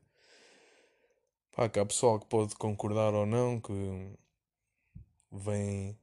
Pá, 1.55 1.67
que 1.67 1.79
há 1.79 1.85
pessoal 1.85 2.19
que 2.19 2.27
pode 2.27 2.53
concordar 2.53 3.15
ou 3.15 3.25
não, 3.25 3.59
que 3.59 3.73
vem, 5.31 5.97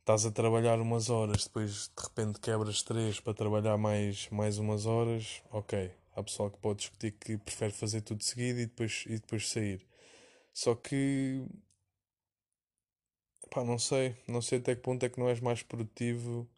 estás 0.00 0.26
a 0.26 0.30
trabalhar 0.30 0.80
umas 0.80 1.10
horas, 1.10 1.44
depois 1.44 1.90
de 1.96 2.02
repente 2.02 2.40
quebras 2.40 2.82
três 2.82 3.20
para 3.20 3.34
trabalhar 3.34 3.76
mais, 3.78 4.28
mais 4.30 4.58
umas 4.58 4.86
horas, 4.86 5.42
ok. 5.50 5.92
Há 6.14 6.22
pessoal 6.22 6.50
que 6.50 6.58
pode 6.58 6.80
discutir 6.80 7.12
que 7.12 7.38
prefere 7.38 7.72
fazer 7.72 8.00
tudo 8.02 8.22
seguido 8.24 8.60
e 8.60 8.66
depois, 8.66 9.04
e 9.06 9.18
depois 9.18 9.48
sair. 9.48 9.86
Só 10.52 10.74
que 10.74 11.46
Pá, 13.50 13.64
não 13.64 13.78
sei. 13.78 14.16
Não 14.28 14.40
sei 14.40 14.58
até 14.58 14.74
que 14.76 14.82
ponto 14.82 15.04
é 15.04 15.08
que 15.08 15.18
não 15.18 15.28
és 15.28 15.40
mais 15.40 15.62
produtivo 15.62 16.48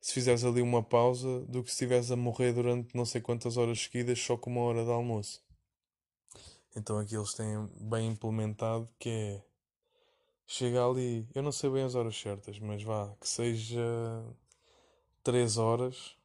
se 0.00 0.12
fizeres 0.14 0.44
ali 0.44 0.62
uma 0.62 0.82
pausa 0.82 1.40
do 1.46 1.62
que 1.62 1.70
se 1.70 1.74
estiveres 1.74 2.10
a 2.12 2.16
morrer 2.16 2.52
durante 2.52 2.96
não 2.96 3.04
sei 3.04 3.20
quantas 3.20 3.56
horas 3.56 3.80
seguidas 3.80 4.20
só 4.20 4.36
com 4.36 4.50
uma 4.50 4.60
hora 4.62 4.84
de 4.84 4.90
almoço. 4.90 5.42
Então 6.76 6.98
aqui 6.98 7.16
eles 7.16 7.34
têm 7.34 7.68
bem 7.80 8.08
implementado 8.08 8.88
que 8.98 9.08
é 9.10 9.44
chega 10.48 10.84
ali, 10.84 11.28
eu 11.34 11.42
não 11.42 11.52
sei 11.52 11.68
bem 11.70 11.84
as 11.84 11.94
horas 11.94 12.16
certas, 12.18 12.58
mas 12.58 12.82
vá, 12.82 13.14
que 13.20 13.28
seja 13.28 14.24
3 15.22 15.58
horas, 15.58 16.16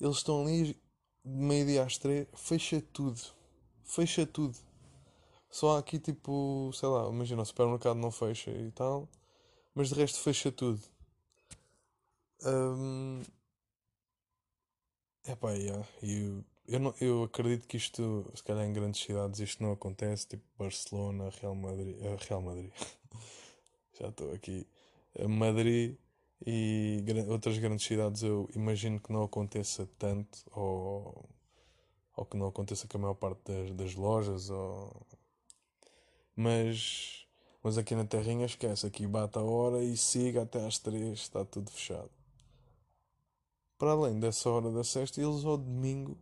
eles 0.00 0.16
estão 0.16 0.42
ali 0.42 0.74
meio-dia 1.24 1.84
às 1.84 1.98
3, 1.98 2.26
fecha 2.34 2.80
tudo. 2.92 3.20
Fecha 3.84 4.26
tudo. 4.26 4.56
Só 5.50 5.78
aqui 5.78 5.98
tipo, 5.98 6.70
sei 6.74 6.88
lá, 6.88 7.08
imagina, 7.08 7.42
o 7.42 7.44
supermercado 7.46 7.96
não 7.98 8.10
fecha 8.10 8.50
e 8.50 8.70
tal, 8.72 9.08
mas 9.74 9.90
de 9.90 9.94
resto 9.96 10.18
fecha 10.20 10.50
tudo. 10.50 10.80
Um, 12.42 13.22
epá, 15.26 15.52
yeah, 15.52 15.86
eu, 16.02 16.44
eu, 16.68 16.94
eu 17.00 17.22
acredito 17.24 17.66
que 17.66 17.76
isto, 17.76 18.30
se 18.34 18.42
calhar 18.42 18.64
em 18.66 18.72
grandes 18.72 19.00
cidades, 19.02 19.40
isto 19.40 19.62
não 19.62 19.72
acontece, 19.72 20.26
tipo 20.26 20.44
Barcelona, 20.58 21.30
Real 21.40 21.54
Madrid, 21.54 21.96
uh, 21.98 22.16
Real 22.28 22.42
Madrid, 22.42 22.72
já 23.98 24.08
estou 24.08 24.32
aqui, 24.32 24.66
Madrid 25.28 25.96
e 26.44 27.02
outras 27.28 27.56
grandes 27.58 27.86
cidades 27.86 28.22
eu 28.22 28.48
imagino 28.54 29.00
que 29.00 29.12
não 29.12 29.22
aconteça 29.22 29.88
tanto, 29.98 30.38
ou, 30.52 31.28
ou 32.16 32.26
que 32.26 32.36
não 32.36 32.48
aconteça 32.48 32.86
com 32.88 32.98
a 32.98 33.00
maior 33.00 33.14
parte 33.14 33.40
das, 33.44 33.70
das 33.72 33.94
lojas, 33.94 34.50
ou 34.50 35.06
mas, 36.34 37.26
mas 37.62 37.78
aqui 37.78 37.94
na 37.94 38.04
terrinha 38.04 38.44
esquece, 38.44 38.86
aqui 38.86 39.06
bate 39.06 39.38
a 39.38 39.42
hora 39.42 39.82
e 39.82 39.96
siga 39.96 40.42
até 40.42 40.66
às 40.66 40.78
três, 40.78 41.20
está 41.20 41.44
tudo 41.44 41.70
fechado. 41.70 42.10
Para 43.78 43.92
além 43.92 44.20
dessa 44.20 44.50
hora 44.50 44.70
da 44.70 44.84
sexta, 44.84 45.20
eles 45.20 45.44
ao 45.44 45.56
domingo, 45.56 46.18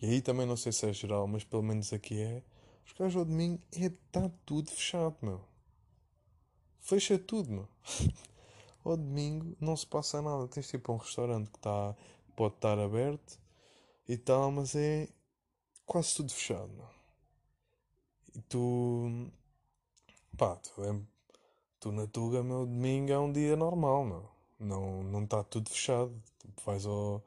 e 0.00 0.06
aí 0.06 0.22
também 0.22 0.46
não 0.46 0.56
sei 0.56 0.72
se 0.72 0.86
é 0.86 0.92
geral, 0.92 1.26
mas 1.26 1.44
pelo 1.44 1.62
menos 1.62 1.92
aqui 1.92 2.20
é, 2.20 2.42
os 2.84 2.92
caras 2.92 3.16
ao 3.16 3.24
domingo 3.24 3.60
é 3.72 3.86
está 3.86 4.30
tudo 4.44 4.70
fechado, 4.70 5.16
meu. 5.22 5.40
Fecha 6.80 7.18
tudo, 7.18 7.50
meu. 7.50 7.68
ao 8.84 8.96
domingo 8.96 9.56
não 9.60 9.76
se 9.76 9.86
passa 9.86 10.22
nada. 10.22 10.48
Tens 10.48 10.68
tipo 10.68 10.92
um 10.92 10.96
restaurante 10.96 11.50
que 11.50 11.58
tá, 11.58 11.94
pode 12.36 12.54
estar 12.54 12.78
aberto 12.78 13.38
e 14.08 14.16
tal, 14.16 14.50
mas 14.50 14.74
é 14.74 15.08
quase 15.86 16.14
tudo 16.14 16.32
fechado, 16.32 16.68
meu. 16.68 16.88
E 18.34 18.40
tu 18.42 19.30
Pá, 20.38 20.54
tu, 20.56 20.84
é, 20.84 21.00
tu 21.80 21.90
na 21.92 22.06
Tuga, 22.06 22.44
meu, 22.44 22.64
domingo 22.64 23.10
é 23.12 23.18
um 23.18 23.32
dia 23.32 23.56
normal, 23.56 24.04
meu. 24.04 24.30
Não 24.58 25.02
não 25.02 25.24
está 25.24 25.42
tudo 25.42 25.68
fechado. 25.70 26.12
Tipo, 26.38 26.62
vais 26.64 26.86
ao. 26.86 27.24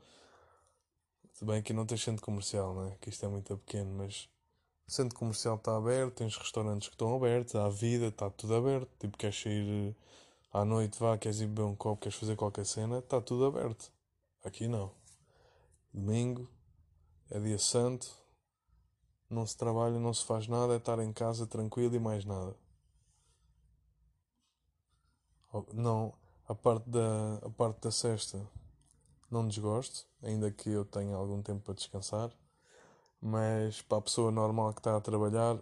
Se 1.33 1.43
bem 1.45 1.61
que 1.61 1.73
não 1.73 1.85
tens 1.85 2.01
centro 2.03 2.23
comercial, 2.23 2.73
né? 2.75 2.97
Que 3.01 3.09
isto 3.09 3.25
é 3.25 3.29
muito 3.29 3.57
pequeno, 3.57 3.91
mas 3.97 4.29
o 4.91 4.93
centro 4.93 5.17
comercial 5.17 5.55
está 5.55 5.77
aberto, 5.77 6.15
tens 6.15 6.35
restaurantes 6.35 6.89
que 6.89 6.95
estão 6.95 7.15
abertos, 7.15 7.55
há 7.55 7.69
vida, 7.69 8.07
está 8.07 8.29
tudo 8.29 8.55
aberto. 8.55 8.89
Tipo, 8.99 9.17
queres 9.17 9.41
sair 9.41 9.65
eh, 9.89 9.95
à 10.51 10.65
noite, 10.65 10.99
vá, 10.99 11.17
queres 11.17 11.39
ir 11.39 11.47
beber 11.47 11.61
um 11.61 11.73
copo, 11.73 12.01
queres 12.01 12.17
fazer 12.17 12.35
qualquer 12.35 12.65
cena, 12.65 12.99
está 12.99 13.21
tudo 13.21 13.45
aberto. 13.45 13.89
Aqui 14.43 14.67
não. 14.67 14.91
Domingo 15.93 16.45
é 17.29 17.39
dia 17.39 17.57
santo, 17.57 18.05
não 19.29 19.45
se 19.47 19.55
trabalha, 19.55 19.97
não 19.97 20.13
se 20.13 20.25
faz 20.25 20.49
nada, 20.49 20.73
é 20.73 20.77
estar 20.77 20.99
em 20.99 21.13
casa 21.13 21.47
tranquilo 21.47 21.95
e 21.95 21.99
mais 21.99 22.25
nada. 22.25 22.53
Não, 25.73 26.13
a 26.49 26.53
parte 26.53 26.89
da, 26.89 27.35
a 27.43 27.49
parte 27.49 27.79
da 27.79 27.91
sexta 27.91 28.45
não 29.29 29.47
desgosto, 29.47 30.05
ainda 30.21 30.51
que 30.51 30.69
eu 30.69 30.83
tenha 30.83 31.15
algum 31.15 31.41
tempo 31.41 31.61
para 31.61 31.75
descansar. 31.75 32.29
Mas 33.21 33.81
para 33.81 33.99
a 33.99 34.01
pessoa 34.01 34.31
normal 34.31 34.73
que 34.73 34.79
está 34.79 34.97
a 34.97 35.01
trabalhar, 35.01 35.61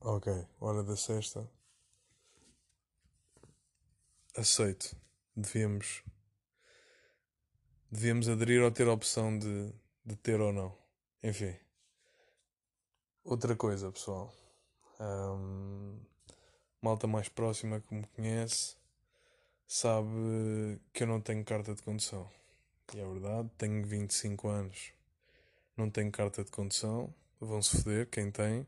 ok, 0.00 0.46
hora 0.60 0.82
da 0.82 0.96
sexta, 0.96 1.48
aceito. 4.36 4.96
devíamos 5.34 6.02
devíamos 7.90 8.28
aderir 8.28 8.62
ou 8.62 8.70
ter 8.70 8.88
a 8.88 8.92
opção 8.92 9.38
de, 9.38 9.72
de 10.04 10.16
ter 10.16 10.40
ou 10.40 10.52
não. 10.52 10.76
Enfim. 11.22 11.54
Outra 13.22 13.54
coisa, 13.54 13.92
pessoal. 13.92 14.32
Um, 14.98 16.00
malta 16.80 17.06
mais 17.06 17.28
próxima 17.28 17.80
que 17.80 17.94
me 17.94 18.06
conhece 18.08 18.76
sabe 19.66 20.80
que 20.92 21.02
eu 21.02 21.06
não 21.06 21.20
tenho 21.20 21.44
carta 21.44 21.74
de 21.74 21.82
condução. 21.82 22.28
E 22.94 23.00
é 23.00 23.04
verdade, 23.04 23.50
tenho 23.58 23.84
25 23.86 24.48
anos, 24.48 24.92
não 25.76 25.90
tenho 25.90 26.10
carta 26.10 26.44
de 26.44 26.50
condução. 26.50 27.12
Vão-se 27.40 27.76
foder 27.76 28.08
quem 28.08 28.30
tem. 28.30 28.66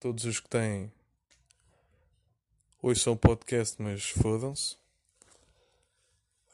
Todos 0.00 0.24
os 0.24 0.40
que 0.40 0.48
têm, 0.48 0.92
hoje 2.82 3.00
são 3.00 3.16
podcast, 3.16 3.80
mas 3.82 4.10
fodam-se. 4.10 4.76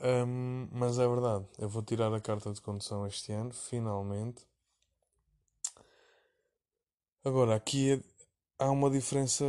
Um, 0.01 0.69
mas 0.73 0.99
é 0.99 1.07
verdade, 1.07 1.47
eu 1.59 1.69
vou 1.69 1.83
tirar 1.83 2.13
a 2.13 2.21
carta 2.21 2.53
de 2.53 2.61
condução 2.61 3.07
este 3.07 3.33
ano, 3.33 3.53
finalmente. 3.53 4.47
Agora, 7.25 7.55
aqui 7.55 7.93
é, 7.93 8.01
há 8.59 8.71
uma 8.71 8.91
diferença. 8.91 9.45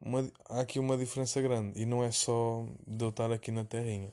Uma, 0.00 0.30
há 0.48 0.60
aqui 0.60 0.78
uma 0.78 0.96
diferença 0.96 1.40
grande. 1.42 1.78
E 1.80 1.84
não 1.84 2.02
é 2.02 2.10
só 2.10 2.66
de 2.86 3.04
eu 3.04 3.10
estar 3.10 3.30
aqui 3.30 3.50
na 3.50 3.64
terrinha. 3.64 4.12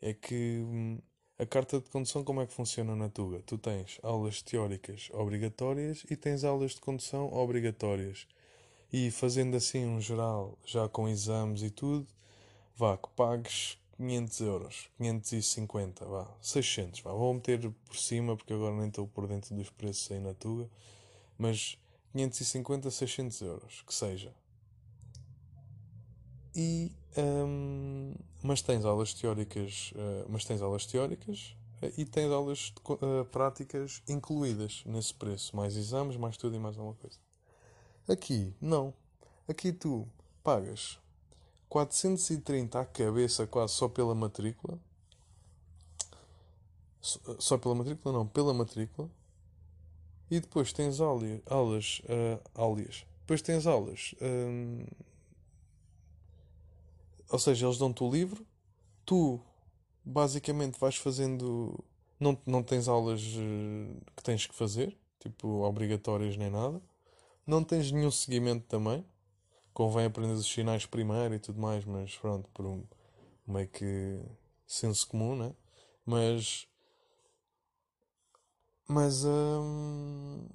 É 0.00 0.12
que 0.12 0.60
hum, 0.62 0.98
a 1.38 1.44
carta 1.44 1.80
de 1.80 1.90
condução, 1.90 2.22
como 2.22 2.40
é 2.40 2.46
que 2.46 2.52
funciona 2.52 2.94
na 2.94 3.08
Tuga? 3.08 3.42
Tu 3.44 3.58
tens 3.58 3.98
aulas 4.02 4.40
teóricas 4.40 5.08
obrigatórias 5.12 6.04
e 6.08 6.16
tens 6.16 6.44
aulas 6.44 6.72
de 6.72 6.80
condução 6.80 7.32
obrigatórias. 7.32 8.26
E 8.92 9.10
fazendo 9.10 9.56
assim 9.56 9.84
um 9.84 10.00
geral, 10.00 10.56
já 10.64 10.88
com 10.88 11.08
exames 11.08 11.62
e 11.62 11.70
tudo, 11.70 12.06
vá, 12.76 12.96
que 12.96 13.08
pagues 13.16 13.76
500 13.96 14.40
euros, 14.40 14.90
550, 14.98 16.04
vá, 16.04 16.36
600, 16.40 17.00
vá, 17.00 17.12
vou 17.12 17.34
meter 17.34 17.70
por 17.86 17.96
cima 17.96 18.36
porque 18.36 18.52
agora 18.52 18.76
nem 18.76 18.88
estou 18.88 19.08
por 19.08 19.26
dentro 19.26 19.54
dos 19.56 19.70
preços 19.70 20.10
aí 20.12 20.20
na 20.20 20.34
Tuga, 20.34 20.70
mas 21.36 21.76
550, 22.12 22.90
600 22.90 23.40
euros, 23.40 23.82
que 23.84 23.92
seja. 23.92 24.32
E, 26.54 26.92
um, 27.16 28.14
mas 28.44 28.60
tens 28.60 28.84
aulas 28.84 29.14
teóricas, 29.14 29.90
uh, 29.96 30.26
mas 30.28 30.44
tens 30.44 30.60
aulas 30.60 30.84
teóricas 30.84 31.56
uh, 31.82 31.90
e 31.96 32.04
tens 32.04 32.30
aulas 32.30 32.74
uh, 32.90 33.24
práticas 33.32 34.02
incluídas 34.06 34.82
nesse 34.84 35.14
preço, 35.14 35.56
mais 35.56 35.74
exames, 35.74 36.14
mais 36.18 36.36
tudo 36.36 36.54
e 36.54 36.58
mais 36.58 36.76
alguma 36.76 36.94
coisa. 36.94 37.16
Aqui, 38.06 38.54
não. 38.60 38.92
Aqui 39.48 39.72
tu 39.72 40.06
pagas 40.42 41.00
430 41.70 42.78
à 42.78 42.84
cabeça 42.84 43.46
quase 43.46 43.72
só 43.72 43.88
pela 43.88 44.14
matrícula. 44.14 44.78
Só 47.00 47.56
pela 47.56 47.74
matrícula? 47.74 48.14
Não, 48.14 48.26
pela 48.26 48.52
matrícula. 48.52 49.08
E 50.30 50.38
depois 50.38 50.70
tens 50.70 51.00
aulas, 51.00 51.40
aulas, 51.46 52.02
aulas. 52.54 53.06
Depois 53.20 53.40
tens 53.40 53.66
aulas. 53.66 54.14
Ou 57.30 57.38
seja, 57.38 57.66
eles 57.66 57.78
dão-te 57.78 58.02
o 58.02 58.10
livro, 58.10 58.46
tu 59.04 59.40
basicamente 60.04 60.78
vais 60.78 60.96
fazendo. 60.96 61.82
Não, 62.20 62.38
não 62.46 62.62
tens 62.62 62.88
aulas 62.88 63.20
uh, 63.22 64.00
que 64.16 64.22
tens 64.22 64.46
que 64.46 64.54
fazer, 64.54 64.96
tipo 65.20 65.62
obrigatórias 65.62 66.36
nem 66.36 66.50
nada. 66.50 66.80
Não 67.46 67.62
tens 67.64 67.90
nenhum 67.90 68.10
seguimento 68.10 68.66
também. 68.66 69.04
Convém 69.72 70.06
aprender 70.06 70.34
os 70.34 70.46
sinais 70.46 70.86
primeiro 70.86 71.34
e 71.34 71.38
tudo 71.38 71.60
mais, 71.60 71.84
mas 71.84 72.16
pronto, 72.16 72.48
por 72.54 72.64
um 72.66 72.84
meio 73.46 73.68
que 73.68 74.20
senso 74.66 75.08
comum, 75.08 75.36
né? 75.36 75.52
Mas 76.06 76.68
mas, 78.86 79.24
hum, 79.24 80.46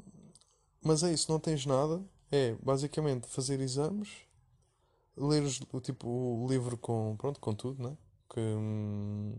mas 0.82 1.04
é 1.04 1.12
isso, 1.12 1.32
não 1.32 1.40
tens 1.40 1.66
nada. 1.66 2.02
É 2.32 2.56
basicamente 2.62 3.28
fazer 3.28 3.60
exames, 3.60 4.10
ler 5.20 5.44
o, 5.74 5.82
tipo, 5.82 6.08
o 6.08 6.48
livro 6.48 6.78
com, 6.78 7.16
pronto, 7.18 7.40
com 7.40 7.54
tudo, 7.54 7.84
né? 7.84 7.98
Que, 8.30 8.40
hum, 8.40 9.38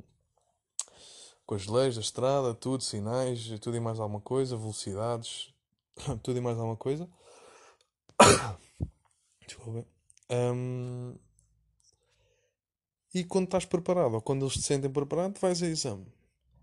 com 1.47 1.55
as 1.55 1.67
leis 1.67 1.95
da 1.97 2.01
estrada, 2.01 2.55
tudo, 2.55 2.85
sinais, 2.85 3.49
tudo 3.61 3.77
e 3.77 3.81
mais 3.81 3.99
alguma 3.99 4.21
coisa, 4.21 4.57
velocidades, 4.57 5.53
tudo 6.23 6.39
e 6.39 6.41
mais 6.41 6.57
alguma 6.59 6.77
coisa. 6.77 7.09
Desculpa. 9.47 9.87
Um, 10.31 11.17
e 13.13 13.25
quando 13.25 13.47
estás 13.47 13.65
preparado, 13.65 14.15
ou 14.15 14.23
quando 14.23 14.45
eles 14.45 14.55
te 14.55 14.63
sentem 14.63 14.91
preparado, 14.91 15.39
vais 15.41 15.63
a 15.63 15.67
exame. 15.67 16.07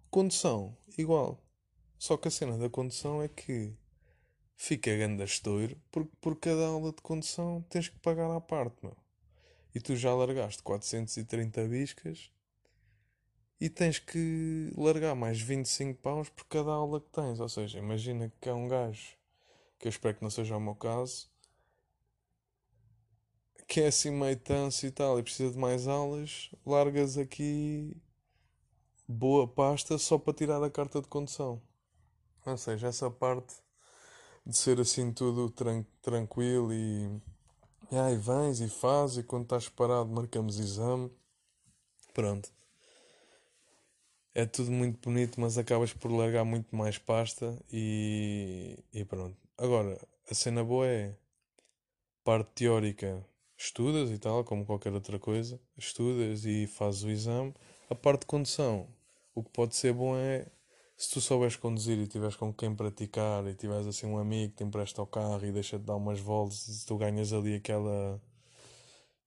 Condução, 0.10 0.78
igual. 0.98 1.44
Só 2.00 2.16
que 2.16 2.30
a 2.30 2.32
cena 2.32 2.58
da 2.58 2.70
condução 2.70 3.22
é 3.22 3.28
que 3.28 3.76
fica 4.56 4.96
grande 4.96 5.24
estouro 5.24 5.78
porque 5.92 6.12
por 6.20 6.36
cada 6.40 6.66
aula 6.68 6.92
de 6.92 7.02
condução 7.02 7.64
tens 7.70 7.90
que 7.90 8.00
pagar 8.00 8.32
à 8.32 8.40
parte, 8.40 8.78
meu. 8.82 8.96
E 9.74 9.80
tu 9.80 9.96
já 9.96 10.14
largaste 10.14 10.64
430 10.64 11.68
biscas 11.68 12.32
e 13.60 13.70
tens 13.70 14.00
que 14.00 14.72
largar 14.78 15.16
mais 15.16 15.40
25 15.40 16.00
paus 16.02 16.30
por 16.30 16.46
cada 16.46 16.72
aula 16.72 17.02
que 17.02 17.10
tens. 17.10 17.40
Ou 17.40 17.50
seja, 17.50 17.80
imagina 17.80 18.32
que 18.40 18.50
é 18.50 18.54
um 18.54 18.68
gajo, 18.68 19.16
que 19.80 19.88
eu 19.88 19.90
espero 19.90 20.16
que 20.16 20.24
não 20.24 20.30
seja 20.30 20.58
o 20.58 20.62
meu 20.62 20.76
caso, 20.76 21.30
que 23.68 23.82
é 23.82 23.88
assim 23.88 24.12
meio 24.12 24.38
tanso 24.38 24.86
e 24.86 24.92
tal 24.92 25.20
e 25.20 25.24
precisa 25.24 25.52
de 25.52 25.58
mais 25.60 25.88
aulas, 25.88 26.50
largas 26.66 27.18
aqui 27.18 27.96
boa 29.08 29.48
pasta 29.48 29.98
só 29.98 30.18
para 30.18 30.34
tirar 30.34 30.64
a 30.64 30.70
carta 30.70 31.02
de 31.02 31.08
condução. 31.08 31.62
Ou 32.46 32.58
seja, 32.58 32.88
essa 32.88 33.10
parte 33.10 33.56
de 34.46 34.56
ser 34.56 34.80
assim 34.80 35.12
tudo 35.12 35.50
tran 35.50 35.84
tranquilo 36.02 36.74
e. 36.74 37.22
E 37.90 37.96
aí 37.96 38.18
vens 38.18 38.60
e 38.60 38.68
fazes, 38.68 39.18
e 39.18 39.24
quando 39.24 39.44
estás 39.44 39.70
parado 39.70 40.10
marcamos 40.10 40.60
exame. 40.60 41.10
Pronto. 42.14 42.52
É 44.36 44.46
tudo 44.46 44.72
muito 44.72 45.00
bonito, 45.00 45.40
mas 45.40 45.58
acabas 45.58 45.94
por 45.94 46.12
largar 46.12 46.44
muito 46.44 46.76
mais 46.76 46.98
pasta 46.98 47.58
e, 47.72 48.78
e 48.94 49.06
pronto. 49.06 49.38
Agora, 49.58 49.98
a 50.30 50.36
cena 50.36 50.64
boa 50.64 50.86
é 50.86 51.16
parte 52.24 52.52
teórica, 52.54 53.26
estudas 53.58 54.12
e 54.12 54.20
tal, 54.20 54.44
como 54.44 54.66
qualquer 54.66 54.94
outra 54.94 55.18
coisa, 55.18 55.60
estudas 55.78 56.46
e 56.46 56.68
fazes 56.68 57.04
o 57.04 57.10
exame. 57.10 57.54
A 57.90 57.96
parte 57.96 58.22
de 58.22 58.28
condução, 58.28 58.88
o 59.34 59.42
que 59.42 59.50
pode 59.50 59.76
ser 59.76 59.94
bom 59.94 60.16
é 60.18 60.46
se 60.98 61.12
tu 61.12 61.22
souberes 61.22 61.56
conduzir 61.56 62.00
e 62.00 62.08
tiveres 62.08 62.36
com 62.36 62.52
quem 62.52 62.76
praticar 62.76 63.46
e 63.48 63.54
tiveres 63.54 63.86
assim 63.86 64.08
um 64.08 64.18
amigo 64.18 64.52
que 64.52 64.58
te 64.58 64.64
empresta 64.64 65.02
o 65.02 65.06
carro 65.06 65.46
e 65.46 65.52
deixa-te 65.52 65.84
dar 65.84 65.96
umas 65.96 66.20
voltas, 66.20 66.84
tu 66.86 66.98
ganhas 66.98 67.32
ali 67.32 67.56
aquela 67.56 68.20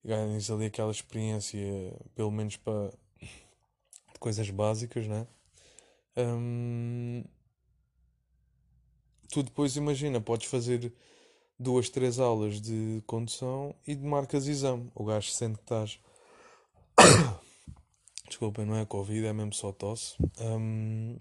ganhas 0.05 0.51
ali 0.51 0.67
aquela 0.67 0.91
experiência, 0.91 1.61
pelo 2.15 2.31
menos 2.33 2.57
para 2.57 2.93
coisas 4.19 4.51
básicas, 4.51 5.07
né? 5.07 5.27
Hum, 6.17 7.25
tu 9.31 9.43
depois 9.43 9.77
imagina, 9.77 10.21
podes 10.21 10.49
fazer 10.49 10.93
duas, 11.59 11.89
três 11.89 12.19
aulas 12.19 12.61
de 12.61 13.03
condução 13.07 13.75
e 13.87 13.95
de 13.95 14.05
marcas 14.05 14.49
exame. 14.49 14.91
O 14.95 15.05
gajo 15.05 15.31
sente 15.31 15.57
que 15.59 15.63
estás. 15.63 16.01
Desculpem, 18.27 18.65
não 18.67 18.77
é 18.77 18.85
Covid, 18.87 19.27
é 19.27 19.33
mesmo 19.33 19.55
só 19.55 19.73
tosse. 19.73 20.17
Um, 20.41 21.19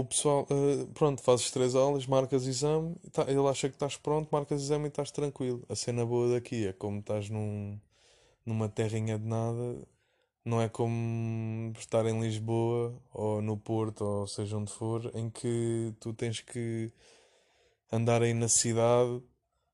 o 0.00 0.04
pessoal, 0.04 0.46
uh, 0.50 0.86
pronto, 0.88 1.22
fazes 1.22 1.50
três 1.50 1.74
aulas, 1.74 2.06
marcas 2.06 2.46
exame, 2.46 2.94
tá, 3.12 3.22
ele 3.28 3.46
acha 3.48 3.66
que 3.68 3.76
estás 3.76 3.96
pronto, 3.96 4.28
marcas 4.30 4.60
exame 4.60 4.84
e 4.84 4.88
estás 4.88 5.10
tranquilo. 5.10 5.64
A 5.70 5.74
cena 5.74 6.04
boa 6.04 6.34
daqui 6.34 6.66
é 6.66 6.72
como 6.74 7.00
estás 7.00 7.30
num, 7.30 7.80
numa 8.44 8.68
terrinha 8.68 9.18
de 9.18 9.24
nada, 9.26 9.88
não 10.44 10.60
é 10.60 10.68
como 10.68 11.72
estar 11.78 12.04
em 12.06 12.20
Lisboa 12.20 12.94
ou 13.14 13.40
no 13.42 13.56
Porto 13.56 14.04
ou 14.04 14.26
seja 14.26 14.58
onde 14.58 14.70
for, 14.70 15.10
em 15.14 15.30
que 15.30 15.94
tu 16.00 16.12
tens 16.12 16.40
que 16.40 16.92
andar 17.90 18.22
aí 18.22 18.34
na 18.34 18.48
cidade 18.48 19.22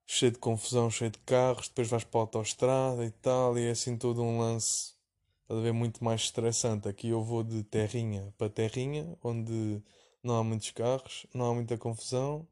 cheio 0.07 0.33
de 0.33 0.39
confusão, 0.39 0.91
cheio 0.91 1.11
de 1.11 1.19
carros, 1.21 1.69
depois 1.69 1.89
vais 1.89 2.05
para 2.05 2.21
a 2.21 2.23
autostrada 2.23 3.05
e 3.05 3.11
tal, 3.11 3.59
e 3.59 3.67
é 3.67 3.71
assim 3.71 3.97
todo 3.97 4.23
um 4.23 4.39
lance, 4.39 4.95
estás 5.43 5.61
a 5.61 5.63
ver, 5.63 5.73
muito 5.73 6.05
mais 6.05 6.23
estressante. 6.23 6.89
Aqui 6.89 7.09
eu 7.09 7.23
vou 7.25 7.43
de 7.43 7.63
terrinha 7.65 8.33
para 8.39 8.49
terrinha, 8.51 9.17
onde 9.23 9.83
não 10.23 10.37
há 10.37 10.45
muitos 10.45 10.71
carros, 10.71 11.27
não 11.35 11.51
há 11.51 11.55
muita 11.55 11.77
confusão, 11.77 12.47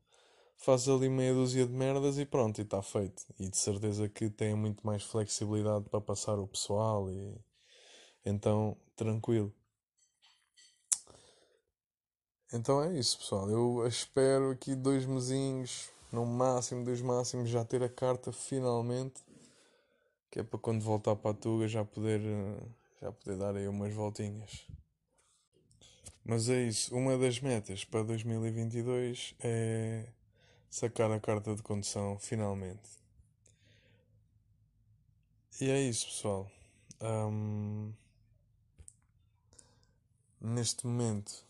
faz 0.56 0.88
ali 0.88 1.08
meia 1.08 1.32
dúzia 1.34 1.66
de 1.66 1.72
merdas 1.72 2.18
e 2.18 2.26
pronto, 2.26 2.58
e 2.60 2.62
está 2.62 2.82
feito. 2.82 3.24
E 3.38 3.48
de 3.48 3.56
certeza 3.56 4.08
que 4.08 4.28
tem 4.28 4.54
muito 4.54 4.86
mais 4.86 5.02
flexibilidade 5.02 5.88
para 5.88 6.00
passar 6.00 6.38
o 6.38 6.46
pessoal 6.46 7.10
e 7.10 7.34
então 8.24 8.76
tranquilo. 8.96 9.52
Então 12.52 12.82
é 12.82 12.98
isso, 12.98 13.18
pessoal. 13.18 13.48
Eu 13.48 13.86
espero 13.86 14.50
aqui 14.50 14.74
dois 14.74 15.06
mesinhos, 15.06 15.88
no 16.12 16.26
máximo, 16.26 16.84
dois 16.84 17.00
máximos, 17.00 17.48
já 17.48 17.64
ter 17.64 17.82
a 17.82 17.88
carta 17.88 18.32
finalmente. 18.32 19.22
Que 20.30 20.40
é 20.40 20.42
para 20.42 20.58
quando 20.58 20.82
voltar 20.82 21.16
para 21.16 21.30
a 21.30 21.34
Tuga 21.34 21.68
já 21.68 21.84
poder, 21.84 22.20
eh, 22.20 22.62
já 23.02 23.12
poder 23.12 23.36
dar 23.36 23.56
aí 23.56 23.68
umas 23.68 23.92
voltinhas. 23.92 24.66
Mas 26.24 26.48
é 26.48 26.62
isso. 26.62 26.94
Uma 26.94 27.18
das 27.18 27.40
metas 27.40 27.84
para 27.84 28.02
2022 28.04 29.34
é 29.40 30.06
sacar 30.68 31.10
a 31.10 31.20
carta 31.20 31.54
de 31.54 31.62
condução 31.62 32.18
finalmente. 32.18 32.88
E 35.60 35.70
é 35.70 35.80
isso, 35.80 36.06
pessoal. 36.06 36.50
Um, 37.02 37.92
neste 40.40 40.86
momento, 40.86 41.44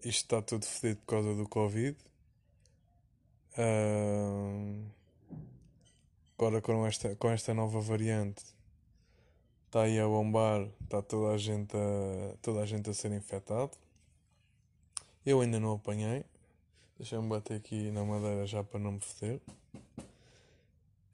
isto 0.00 0.24
está 0.24 0.42
tudo 0.42 0.66
fedido 0.66 1.00
por 1.00 1.06
causa 1.06 1.34
do 1.34 1.48
Covid. 1.48 1.96
Um, 3.56 4.88
agora 6.36 6.60
com 6.60 6.86
esta, 6.86 7.16
com 7.16 7.30
esta 7.30 7.54
nova 7.54 7.80
variante 7.80 8.57
está 9.68 9.82
aí 9.82 10.00
a 10.00 10.06
bombar, 10.06 10.66
está 10.82 11.02
toda 11.02 11.34
a 11.34 11.38
gente 11.38 11.76
a, 11.76 12.36
toda 12.40 12.60
a 12.60 12.66
gente 12.66 12.88
a 12.88 12.94
ser 12.94 13.12
infectado. 13.12 13.70
Eu 15.24 15.42
ainda 15.42 15.60
não 15.60 15.72
apanhei. 15.72 16.24
Deixa-me 16.98 17.28
bater 17.28 17.58
aqui 17.58 17.90
na 17.90 18.02
madeira 18.02 18.46
já 18.46 18.64
para 18.64 18.80
não 18.80 18.92
me 18.92 19.00
foder. 19.00 19.40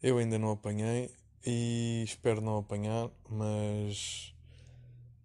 Eu 0.01 0.19
ainda 0.19 0.39
não 0.39 0.53
apanhei 0.53 1.11
e 1.45 2.03
espero 2.05 2.41
não 2.41 2.59
apanhar, 2.59 3.11
mas 3.29 4.33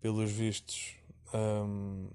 pelos 0.02 0.32
vistos 0.32 0.96
um, 1.32 2.08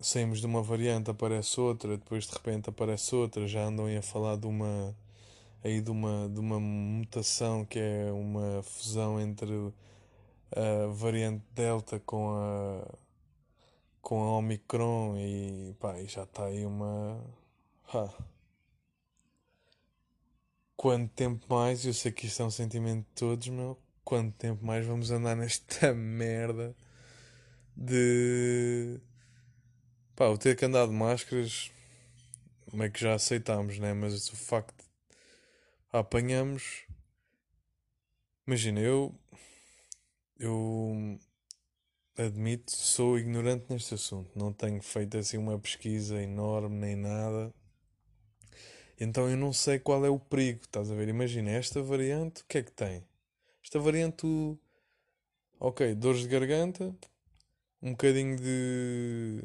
saímos 0.00 0.40
de 0.40 0.46
uma 0.46 0.62
variante, 0.62 1.10
aparece 1.10 1.60
outra, 1.60 1.96
depois 1.96 2.26
de 2.26 2.32
repente 2.32 2.68
aparece 2.70 3.14
outra, 3.14 3.46
já 3.46 3.64
andam 3.64 3.86
a 3.86 4.02
falar 4.02 4.36
de 4.36 4.46
uma 4.46 4.94
aí 5.66 5.80
de 5.80 5.90
uma, 5.90 6.28
de 6.28 6.38
uma 6.40 6.60
mutação 6.60 7.64
que 7.64 7.78
é 7.78 8.10
uma 8.12 8.62
fusão 8.62 9.20
entre 9.20 9.72
a 10.52 10.86
variante 10.92 11.44
Delta 11.54 12.00
com 12.00 12.30
a 12.30 12.98
com 14.00 14.22
a 14.22 14.38
Omicron 14.38 15.16
e 15.18 15.74
pá, 15.80 15.98
e 16.00 16.06
já 16.06 16.22
está 16.22 16.46
aí 16.46 16.64
uma 16.64 17.20
ha. 17.92 18.08
quanto 20.76 21.12
tempo 21.14 21.44
mais, 21.48 21.84
eu 21.84 21.92
sei 21.94 22.12
que 22.12 22.26
isto 22.26 22.42
é 22.42 22.44
um 22.46 22.50
sentimento 22.50 23.00
de 23.00 23.14
todos, 23.16 23.48
meu, 23.48 23.76
quanto 24.04 24.32
tempo 24.36 24.64
mais 24.64 24.86
vamos 24.86 25.10
andar 25.10 25.36
nesta 25.36 25.92
merda 25.94 26.74
de 27.76 29.00
pá, 30.14 30.28
o 30.28 30.38
ter 30.38 30.56
que 30.56 30.64
andar 30.64 30.86
de 30.86 30.92
máscaras 30.92 31.72
meio 32.72 32.92
que 32.92 33.00
já 33.00 33.14
aceitámos, 33.14 33.78
né? 33.78 33.92
Mas 33.94 34.28
o 34.28 34.36
facto 34.36 34.75
apanhamos. 36.00 36.84
Imagina, 38.46 38.80
eu. 38.80 39.14
Eu. 40.38 41.18
Admito, 42.16 42.70
sou 42.72 43.18
ignorante 43.18 43.66
neste 43.68 43.94
assunto. 43.94 44.30
Não 44.38 44.52
tenho 44.52 44.82
feito 44.82 45.18
assim 45.18 45.36
uma 45.36 45.58
pesquisa 45.58 46.22
enorme 46.22 46.76
nem 46.76 46.96
nada. 46.96 47.52
Então 48.98 49.28
eu 49.28 49.36
não 49.36 49.52
sei 49.52 49.78
qual 49.78 50.04
é 50.04 50.08
o 50.08 50.18
perigo. 50.18 50.60
Estás 50.62 50.90
a 50.90 50.94
ver? 50.94 51.08
Imagina, 51.08 51.50
esta 51.50 51.82
variante, 51.82 52.42
o 52.42 52.46
que 52.46 52.58
é 52.58 52.62
que 52.62 52.72
tem? 52.72 53.04
Esta 53.62 53.78
variante, 53.78 54.26
ok, 55.60 55.94
dores 55.94 56.20
de 56.22 56.28
garganta, 56.28 56.94
um 57.82 57.90
bocadinho 57.90 58.36
de. 58.36 59.42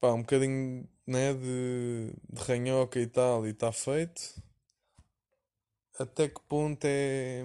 pá, 0.00 0.12
um 0.12 0.20
bocadinho 0.20 0.86
né, 1.06 1.34
de, 1.34 2.12
de 2.32 2.42
ranhoca 2.42 2.98
e 3.00 3.06
tal, 3.06 3.46
e 3.46 3.50
está 3.50 3.72
feito, 3.72 4.42
até 5.98 6.28
que 6.28 6.40
ponto 6.42 6.84
é, 6.84 7.44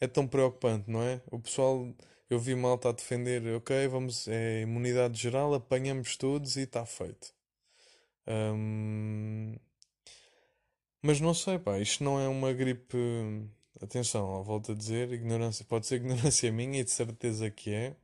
é 0.00 0.06
tão 0.06 0.26
preocupante, 0.26 0.90
não 0.90 1.02
é? 1.02 1.22
O 1.30 1.38
pessoal, 1.40 1.92
eu 2.28 2.38
vi 2.38 2.54
malta 2.54 2.90
a 2.90 2.92
defender, 2.92 3.46
ok, 3.56 3.88
vamos, 3.88 4.28
é 4.28 4.62
imunidade 4.62 5.20
geral, 5.20 5.54
apanhamos 5.54 6.16
todos 6.16 6.56
e 6.56 6.62
está 6.62 6.86
feito. 6.86 7.34
Hum, 8.26 9.56
mas 11.02 11.20
não 11.20 11.34
sei, 11.34 11.58
pá, 11.58 11.78
isto 11.78 12.04
não 12.04 12.20
é 12.20 12.28
uma 12.28 12.52
gripe. 12.52 12.96
Atenção, 13.80 14.42
volto 14.44 14.72
a 14.72 14.74
dizer, 14.74 15.10
ignorância, 15.12 15.64
pode 15.64 15.86
ser 15.86 15.96
ignorância 15.96 16.52
minha 16.52 16.80
e 16.80 16.84
de 16.84 16.90
certeza 16.90 17.50
que 17.50 17.72
é, 17.72 17.96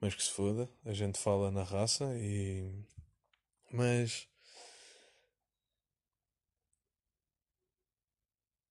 mas 0.00 0.14
que 0.14 0.22
se 0.22 0.30
foda, 0.30 0.68
a 0.84 0.92
gente 0.92 1.18
fala 1.18 1.50
na 1.50 1.64
raça 1.64 2.04
e 2.16 2.70
mas. 3.72 4.28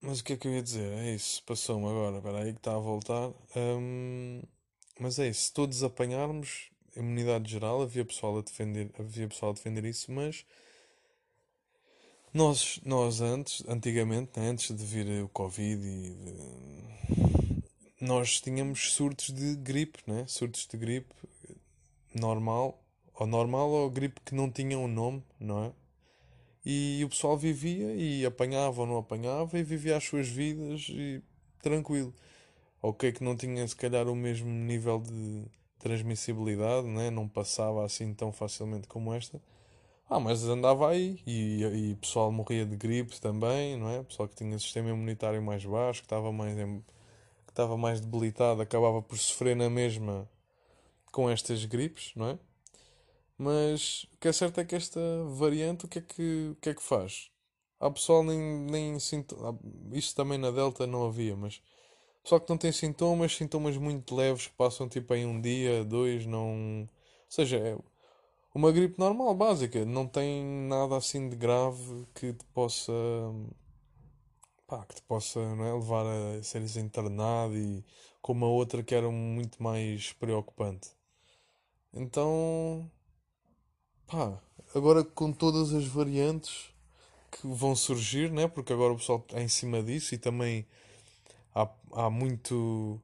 Mas 0.01 0.19
o 0.19 0.23
que 0.23 0.33
é 0.33 0.38
que 0.38 0.47
eu 0.47 0.53
ia 0.53 0.62
dizer? 0.63 0.91
É 0.99 1.13
isso, 1.15 1.43
passou-me 1.43 1.86
agora. 1.88 2.17
Espera 2.17 2.39
aí 2.43 2.51
que 2.53 2.60
está 2.60 2.75
a 2.75 2.79
voltar. 2.79 3.31
Hum, 3.55 4.41
mas 4.99 5.19
é 5.19 5.27
isso, 5.29 5.45
se 5.47 5.53
todos 5.53 5.83
apanharmos 5.83 6.69
imunidade 6.95 7.49
geral, 7.51 7.81
havia 7.81 8.05
pessoal 8.05 8.38
a 8.39 8.41
defender, 8.41 8.91
havia 8.99 9.27
pessoal 9.27 9.51
a 9.51 9.55
defender 9.55 9.86
isso, 9.86 10.12
mas 10.12 10.45
nós, 12.33 12.79
nós 12.86 13.21
antes, 13.21 13.63
antigamente, 13.67 14.31
né, 14.39 14.49
antes 14.49 14.75
de 14.75 14.86
vir 14.86 15.23
o 15.23 15.29
Covid 15.29 15.81
e 15.88 16.10
de- 16.13 16.88
nós 18.01 18.39
tínhamos 18.41 18.93
surtos 18.93 19.29
de 19.31 19.55
gripe, 19.55 19.99
né? 20.07 20.25
Surtos 20.27 20.67
de 20.67 20.77
gripe 20.77 21.13
normal 22.13 22.83
ou 23.19 23.27
normal 23.27 23.69
ou 23.69 23.89
gripe 23.89 24.21
que 24.21 24.36
não 24.36 24.49
tinha 24.51 24.77
um 24.77 24.88
nome, 24.88 25.23
não 25.39 25.65
é? 25.65 25.71
E 26.65 27.01
o 27.06 27.10
pessoal 27.10 27.38
vivia 27.38 27.95
e 27.95 28.25
apanhava 28.25 28.82
ou 28.82 28.88
não 28.88 28.97
apanhava 28.97 29.58
e 29.58 29.63
vivia 29.63 29.97
as 29.97 30.03
suas 30.03 30.27
vidas 30.27 30.88
e 30.89 31.21
tranquilo. 31.62 32.13
Ok 32.82 33.12
que 33.13 33.23
não 33.23 33.36
tinha 33.38 33.67
se 33.67 33.75
calhar 33.75 34.08
o 34.08 34.15
mesmo 34.15 34.49
nível 34.49 34.99
de 35.01 35.45
transmissibilidade, 35.80 36.88
né? 36.88 37.10
não 37.12 37.27
passava 37.27 37.86
assim 37.86 38.13
tão 38.13 38.32
facilmente 38.32 38.88
como 38.88 39.13
esta. 39.13 39.41
Ah, 40.10 40.19
mas 40.19 40.43
andava 40.45 40.89
aí 40.89 41.21
e, 41.27 41.62
e 41.63 41.93
o 41.93 41.97
pessoal 41.97 42.32
morria 42.32 42.65
de 42.65 42.75
gripe 42.77 43.19
também, 43.21 43.77
não 43.77 43.89
é? 43.89 43.99
O 43.99 44.06
pessoal 44.06 44.27
que 44.30 44.36
tinha 44.36 44.58
sistema 44.60 44.89
imunitário 44.89 45.41
mais 45.41 45.65
baixo, 45.65 46.01
que 46.01 46.06
estava 46.06 46.32
mais, 46.32 46.58
em- 46.58 46.82
que 47.45 47.51
estava 47.51 47.77
mais 47.77 48.01
debilitado, 48.01 48.62
acabava 48.62 49.01
por 49.01 49.17
sofrer 49.17 49.56
na 49.56 49.69
mesma 49.69 50.30
com 51.12 51.30
estas 51.30 51.65
gripes, 51.65 52.13
não 52.15 52.27
é? 52.30 52.39
Mas 53.38 54.06
o 54.13 54.17
que 54.17 54.28
é 54.30 54.34
certo 54.34 54.60
é 54.60 54.65
que 54.65 54.76
esta 54.76 55.00
variante, 55.30 55.86
o 55.86 55.88
que 55.88 56.00
é 56.00 56.02
que, 56.02 56.50
o 56.52 56.56
que, 56.56 56.69
é 56.69 56.73
que 56.73 56.82
faz? 56.82 57.30
Há 57.80 57.91
pessoal 57.91 58.23
nem, 58.23 58.39
nem 58.39 59.00
sinto, 59.00 59.38
isso 59.93 60.15
também 60.15 60.38
na 60.39 60.50
Delta 60.52 60.88
não 60.88 61.06
havia, 61.06 61.36
mas 61.36 61.62
pessoal 62.23 62.41
que 62.41 62.50
não 62.50 62.58
tem 62.58 62.71
sintomas, 62.71 63.36
sintomas 63.36 63.78
muito 63.78 64.15
leves 64.15 64.47
que 64.47 64.54
passam 64.56 64.89
tipo 64.89 65.13
em 65.13 65.26
um 65.26 65.39
dia, 65.39 65.84
dois, 65.86 66.26
não. 66.26 66.82
Ou 66.84 66.89
seja, 67.30 67.58
é 67.58 67.78
uma 68.56 68.71
gripe 68.71 69.00
normal, 69.00 69.36
básica, 69.36 69.86
não 69.86 70.08
tem 70.08 70.43
nada 70.67 70.97
assim 70.97 71.30
de 71.30 71.36
grave 71.36 72.08
que 72.15 72.34
te 72.34 72.45
possa, 72.54 72.93
pá, 74.67 74.86
que 74.86 74.95
te 74.95 75.02
possa, 75.04 75.39
é, 75.39 75.73
levar 75.73 76.06
a 76.06 76.43
seres 76.43 76.76
internado 76.78 77.56
e 77.58 77.84
como 78.21 78.45
a 78.45 78.50
outra 78.50 78.84
que 78.84 78.93
era 78.95 79.10
muito 79.10 79.62
mais 79.62 80.13
preocupante. 80.13 80.89
Então. 81.93 82.89
Pá, 84.08 84.39
agora 84.74 85.04
com 85.04 85.34
todas 85.34 85.74
as 85.74 85.86
variantes 85.86 86.70
que 87.30 87.46
vão 87.46 87.76
surgir, 87.76 88.32
né? 88.32 88.48
Porque 88.48 88.72
agora 88.72 88.93
o 88.93 88.98
pessoal 88.98 89.20
está 89.20 89.41
em 89.41 89.50
cima 89.50 89.84
disso 89.84 90.15
e 90.15 90.17
também 90.17 90.65
há, 91.54 91.70
há 91.91 92.10
muito. 92.10 93.02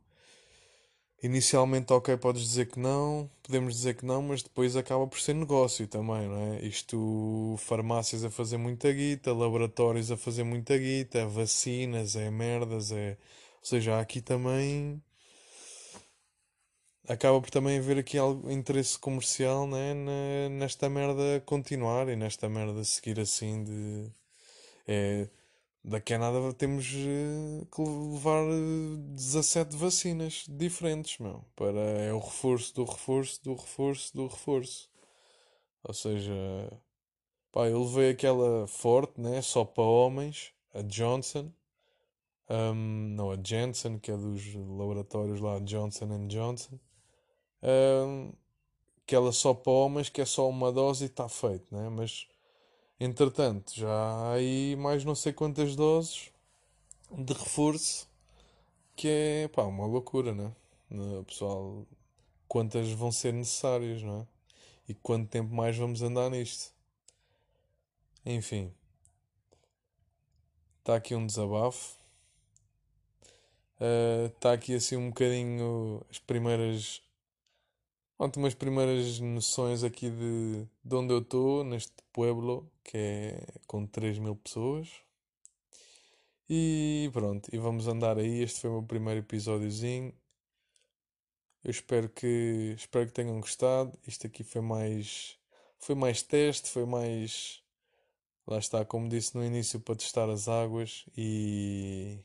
Inicialmente, 1.21 1.91
ok, 1.93 2.17
podes 2.17 2.43
dizer 2.43 2.67
que 2.67 2.79
não, 2.79 3.29
podemos 3.43 3.73
dizer 3.75 3.95
que 3.95 4.05
não, 4.05 4.21
mas 4.21 4.43
depois 4.43 4.75
acaba 4.75 5.07
por 5.07 5.19
ser 5.19 5.33
negócio 5.33 5.87
também, 5.87 6.27
não 6.27 6.53
é? 6.53 6.65
Isto, 6.65 7.55
farmácias 7.59 8.25
a 8.25 8.29
fazer 8.29 8.57
muita 8.57 8.91
guita, 8.91 9.33
laboratórios 9.33 10.11
a 10.11 10.17
fazer 10.17 10.43
muita 10.43 10.77
guita, 10.77 11.25
vacinas, 11.27 12.15
é 12.15 12.29
merdas, 12.29 12.91
é. 12.91 13.17
Ou 13.61 13.65
seja, 13.65 13.95
há 13.95 14.01
aqui 14.01 14.21
também 14.21 15.01
acaba 17.07 17.39
por 17.41 17.49
também 17.49 17.77
haver 17.79 17.97
aqui 17.99 18.17
algo 18.17 18.49
interesse 18.51 18.97
comercial 18.97 19.67
né, 19.67 19.93
na- 19.93 20.49
nesta 20.49 20.89
merda 20.89 21.41
continuar 21.45 22.07
e 22.09 22.15
nesta 22.15 22.49
merda 22.49 22.83
seguir 22.83 23.19
assim 23.19 23.63
de 23.63 24.09
é, 24.87 25.29
daqui 25.83 26.13
a 26.15 26.19
nada 26.19 26.53
temos 26.53 26.85
eh, 26.95 27.65
que 27.73 27.81
levar 27.83 28.43
eh, 28.49 28.97
17 29.15 29.75
vacinas 29.77 30.45
diferentes, 30.49 31.19
meu, 31.19 31.45
para 31.55 31.79
é 31.79 32.13
o 32.13 32.19
reforço 32.19 32.75
do 32.75 32.85
reforço 32.85 33.43
do 33.43 33.55
reforço 33.55 34.15
do 34.17 34.27
reforço. 34.27 34.89
Ou 35.83 35.93
seja, 35.93 36.33
pá, 37.53 37.67
eu 37.69 37.81
levei 37.83 38.09
aquela 38.11 38.67
forte, 38.67 39.21
né, 39.21 39.41
só 39.41 39.63
para 39.63 39.83
homens, 39.83 40.53
a 40.73 40.81
Johnson, 40.81 41.51
ahm, 42.49 43.15
não, 43.15 43.31
a 43.31 43.37
Janssen, 43.43 43.99
que 43.99 44.11
é 44.11 44.17
dos 44.17 44.53
laboratórios 44.55 45.41
lá, 45.41 45.59
Johnson 45.59 46.05
and 46.13 46.27
Johnson. 47.63 48.29
Ahm, 48.29 48.33
aquela 49.05 49.31
só 49.33 49.53
para 49.53 49.71
homens, 49.73 50.09
que 50.09 50.21
é 50.21 50.25
só 50.25 50.49
uma 50.49 50.71
dose 50.71 51.05
e 51.05 51.07
está 51.07 51.29
feito, 51.29 51.73
né? 51.75 51.89
Mas 51.89 52.27
Entretanto, 52.99 53.73
já 53.75 53.89
há 53.91 54.33
aí 54.35 54.75
mais 54.77 55.05
não 55.05 55.15
sei 55.15 55.33
quantas 55.33 55.75
doses 55.75 56.31
de 57.11 57.33
reforço 57.33 58.07
que 58.95 59.07
é 59.09 59.47
pá, 59.49 59.63
uma 59.63 59.85
loucura, 59.87 60.33
né? 60.35 60.51
No- 60.89 61.23
Pessoal, 61.25 61.85
quantas 62.47 62.89
vão 62.91 63.11
ser 63.11 63.33
necessárias, 63.33 64.03
não 64.03 64.21
é? 64.21 64.27
E 64.89 64.95
quanto 64.95 65.29
tempo 65.29 65.53
mais 65.55 65.77
vamos 65.77 66.01
andar 66.03 66.29
nisto? 66.31 66.73
Enfim, 68.25 68.73
está 70.79 70.95
aqui 70.95 71.15
um 71.15 71.25
desabafo. 71.25 71.97
Está 74.35 74.53
aqui 74.53 74.75
assim 74.75 74.95
um 74.97 75.09
bocadinho 75.09 76.01
as 76.09 76.19
primeiras. 76.19 77.01
Pronto, 78.17 78.37
umas 78.37 78.53
primeiras 78.53 79.19
noções 79.19 79.83
aqui 79.83 80.09
de, 80.09 80.67
de 80.83 80.95
onde 80.95 81.13
eu 81.13 81.19
estou, 81.19 81.63
neste 81.63 81.93
pueblo, 82.13 82.71
que 82.83 82.97
é 82.97 83.45
com 83.67 83.85
3 83.87 84.19
mil 84.19 84.35
pessoas. 84.35 84.89
E 86.49 87.09
pronto, 87.13 87.49
e 87.53 87.57
vamos 87.57 87.87
andar 87.87 88.17
aí. 88.17 88.41
Este 88.43 88.61
foi 88.61 88.69
o 88.69 88.73
meu 88.73 88.83
primeiro 88.83 89.19
episódiozinho. 89.21 90.13
Eu 91.63 91.71
espero 91.71 92.09
que, 92.09 92.75
espero 92.77 93.07
que 93.07 93.13
tenham 93.13 93.39
gostado. 93.39 93.97
Isto 94.07 94.27
aqui 94.27 94.43
foi 94.43 94.61
mais, 94.61 95.37
foi 95.79 95.95
mais 95.95 96.21
teste, 96.21 96.69
foi 96.69 96.85
mais, 96.85 97.63
lá 98.47 98.59
está, 98.59 98.85
como 98.85 99.09
disse 99.09 99.35
no 99.35 99.43
início, 99.43 99.79
para 99.79 99.95
testar 99.95 100.29
as 100.29 100.47
águas 100.47 101.05
e, 101.17 102.19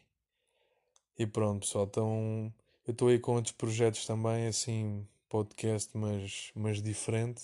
e 1.18 1.26
pronto, 1.26 1.60
pessoal. 1.66 1.86
Então, 1.86 2.52
eu 2.86 2.92
estou 2.92 3.08
aí 3.08 3.18
com 3.18 3.34
outros 3.36 3.52
projetos 3.52 4.06
também, 4.06 4.48
assim, 4.48 5.06
podcast, 5.28 5.96
mas, 5.96 6.50
mas 6.54 6.82
diferente, 6.82 7.42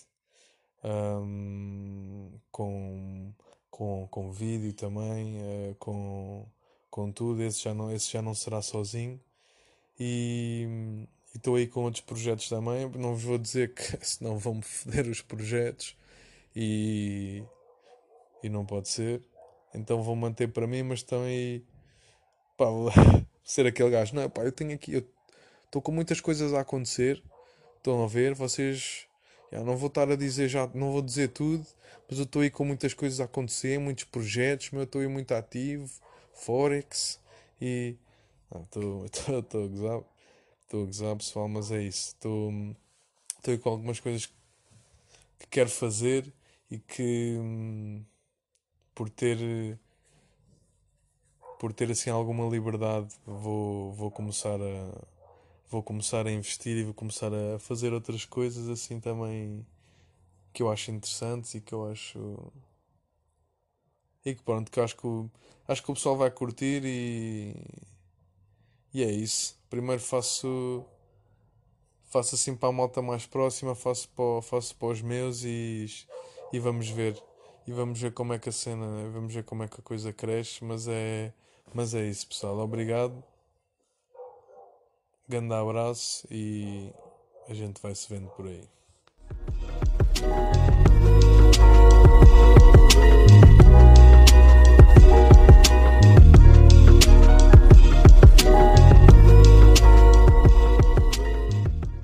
ahm, 0.82 2.30
com, 2.50 3.32
com, 3.70 4.08
com 4.10 4.32
vídeo 4.32 4.72
também, 4.72 5.38
eh, 5.40 5.74
com, 5.78 6.46
com 6.90 7.12
tudo. 7.12 7.42
Esse 7.42 7.62
já 7.62 7.74
não, 7.74 7.92
esse 7.92 8.12
já 8.12 8.22
não 8.22 8.34
será 8.34 8.62
sozinho. 8.62 9.20
E 9.98 11.06
estou 11.34 11.56
aí 11.56 11.66
com 11.66 11.84
outros 11.84 12.02
projetos 12.02 12.48
também. 12.48 12.88
Não 12.90 13.16
vou 13.16 13.38
dizer 13.38 13.74
que 13.74 13.82
senão 14.06 14.38
vão-me 14.38 14.62
foder 14.62 15.06
os 15.08 15.20
projetos 15.20 15.96
e, 16.54 17.42
e 18.42 18.48
não 18.48 18.64
pode 18.64 18.88
ser. 18.88 19.22
Então 19.74 20.02
vou 20.02 20.14
manter 20.16 20.48
para 20.48 20.66
mim, 20.66 20.82
mas 20.82 21.00
estão 21.00 21.22
aí. 21.22 21.64
Vou 22.58 22.90
ser 23.44 23.66
aquele 23.66 23.90
gajo. 23.90 24.14
Não, 24.14 24.28
pá, 24.30 24.42
eu 24.42 24.52
tenho 24.52 24.74
aqui. 24.74 24.94
Eu 24.94 25.04
estou 25.64 25.82
com 25.82 25.92
muitas 25.92 26.20
coisas 26.20 26.54
a 26.54 26.60
acontecer. 26.60 27.22
Estão 27.84 28.02
a 28.02 28.06
ver? 28.06 28.32
Vocês. 28.32 29.06
Já, 29.52 29.62
não 29.62 29.76
vou 29.76 29.88
estar 29.88 30.10
a 30.10 30.16
dizer 30.16 30.48
já. 30.48 30.66
Não 30.72 30.90
vou 30.90 31.02
dizer 31.02 31.28
tudo. 31.28 31.66
Mas 32.08 32.18
eu 32.18 32.24
estou 32.24 32.40
aí 32.40 32.50
com 32.50 32.64
muitas 32.64 32.94
coisas 32.94 33.20
a 33.20 33.24
acontecer. 33.24 33.78
Muitos 33.78 34.04
projetos. 34.04 34.70
Meu, 34.70 34.80
eu 34.80 34.84
estou 34.84 35.02
aí 35.02 35.06
muito 35.06 35.32
ativo. 35.34 35.92
Forex. 36.32 37.20
E. 37.60 37.94
Estou 38.64 39.04
a 39.04 39.66
gozar. 39.66 40.00
Estou 40.62 40.82
a 40.82 40.86
gozar, 40.86 41.16
pessoal, 41.16 41.48
mas 41.48 41.70
é 41.70 41.82
isso. 41.82 42.14
Estou 42.14 42.50
aí 43.48 43.58
com 43.58 43.68
algumas 43.68 44.00
coisas 44.00 44.26
que 45.38 45.46
quero 45.50 45.68
fazer 45.68 46.32
e 46.70 46.78
que 46.78 47.36
por 48.94 49.10
ter 49.10 49.78
por 51.58 51.72
ter 51.72 51.90
assim 51.90 52.10
alguma 52.10 52.48
liberdade 52.48 53.14
vou, 53.26 53.92
vou 53.92 54.10
começar 54.10 54.58
a 54.60 55.13
vou 55.70 55.82
começar 55.82 56.26
a 56.26 56.32
investir 56.32 56.76
e 56.76 56.84
vou 56.84 56.94
começar 56.94 57.32
a 57.32 57.58
fazer 57.58 57.92
outras 57.92 58.24
coisas 58.24 58.68
assim 58.68 59.00
também 59.00 59.66
que 60.52 60.62
eu 60.62 60.70
acho 60.70 60.90
interessantes 60.90 61.54
e 61.54 61.60
que 61.60 61.72
eu 61.72 61.90
acho 61.90 62.52
e 64.24 64.34
que 64.34 64.42
pronto, 64.42 64.70
que 64.70 64.80
acho 64.80 64.96
que 64.96 65.06
o, 65.06 65.30
acho 65.68 65.82
que 65.82 65.90
o 65.90 65.94
pessoal 65.94 66.16
vai 66.16 66.30
curtir 66.30 66.82
e, 66.84 67.54
e 68.92 69.02
é 69.02 69.10
isso. 69.10 69.58
Primeiro 69.68 70.00
faço 70.00 70.84
faço 72.04 72.36
assim 72.36 72.54
para 72.54 72.68
a 72.68 72.72
malta 72.72 73.02
mais 73.02 73.26
próxima, 73.26 73.74
faço 73.74 74.08
para, 74.10 74.40
faço 74.42 74.76
para 74.76 74.88
os 74.88 75.02
meus 75.02 75.42
e, 75.44 75.86
e 76.52 76.58
vamos 76.60 76.88
ver. 76.88 77.20
E 77.66 77.72
vamos 77.72 78.00
ver 78.00 78.12
como 78.12 78.32
é 78.32 78.38
que 78.38 78.48
a 78.48 78.52
cena, 78.52 78.86
vamos 79.10 79.34
ver 79.34 79.44
como 79.44 79.62
é 79.64 79.68
que 79.68 79.80
a 79.80 79.82
coisa 79.82 80.12
cresce, 80.12 80.62
mas 80.64 80.86
é, 80.86 81.32
mas 81.74 81.94
é 81.94 82.06
isso, 82.06 82.26
pessoal. 82.28 82.58
Obrigado, 82.58 83.22
Grande 85.26 85.54
abraço 85.54 86.26
e 86.30 86.92
a 87.48 87.54
gente 87.54 87.80
vai 87.80 87.94
se 87.94 88.06
vendo 88.08 88.28
por 88.28 88.46
aí. 88.46 88.68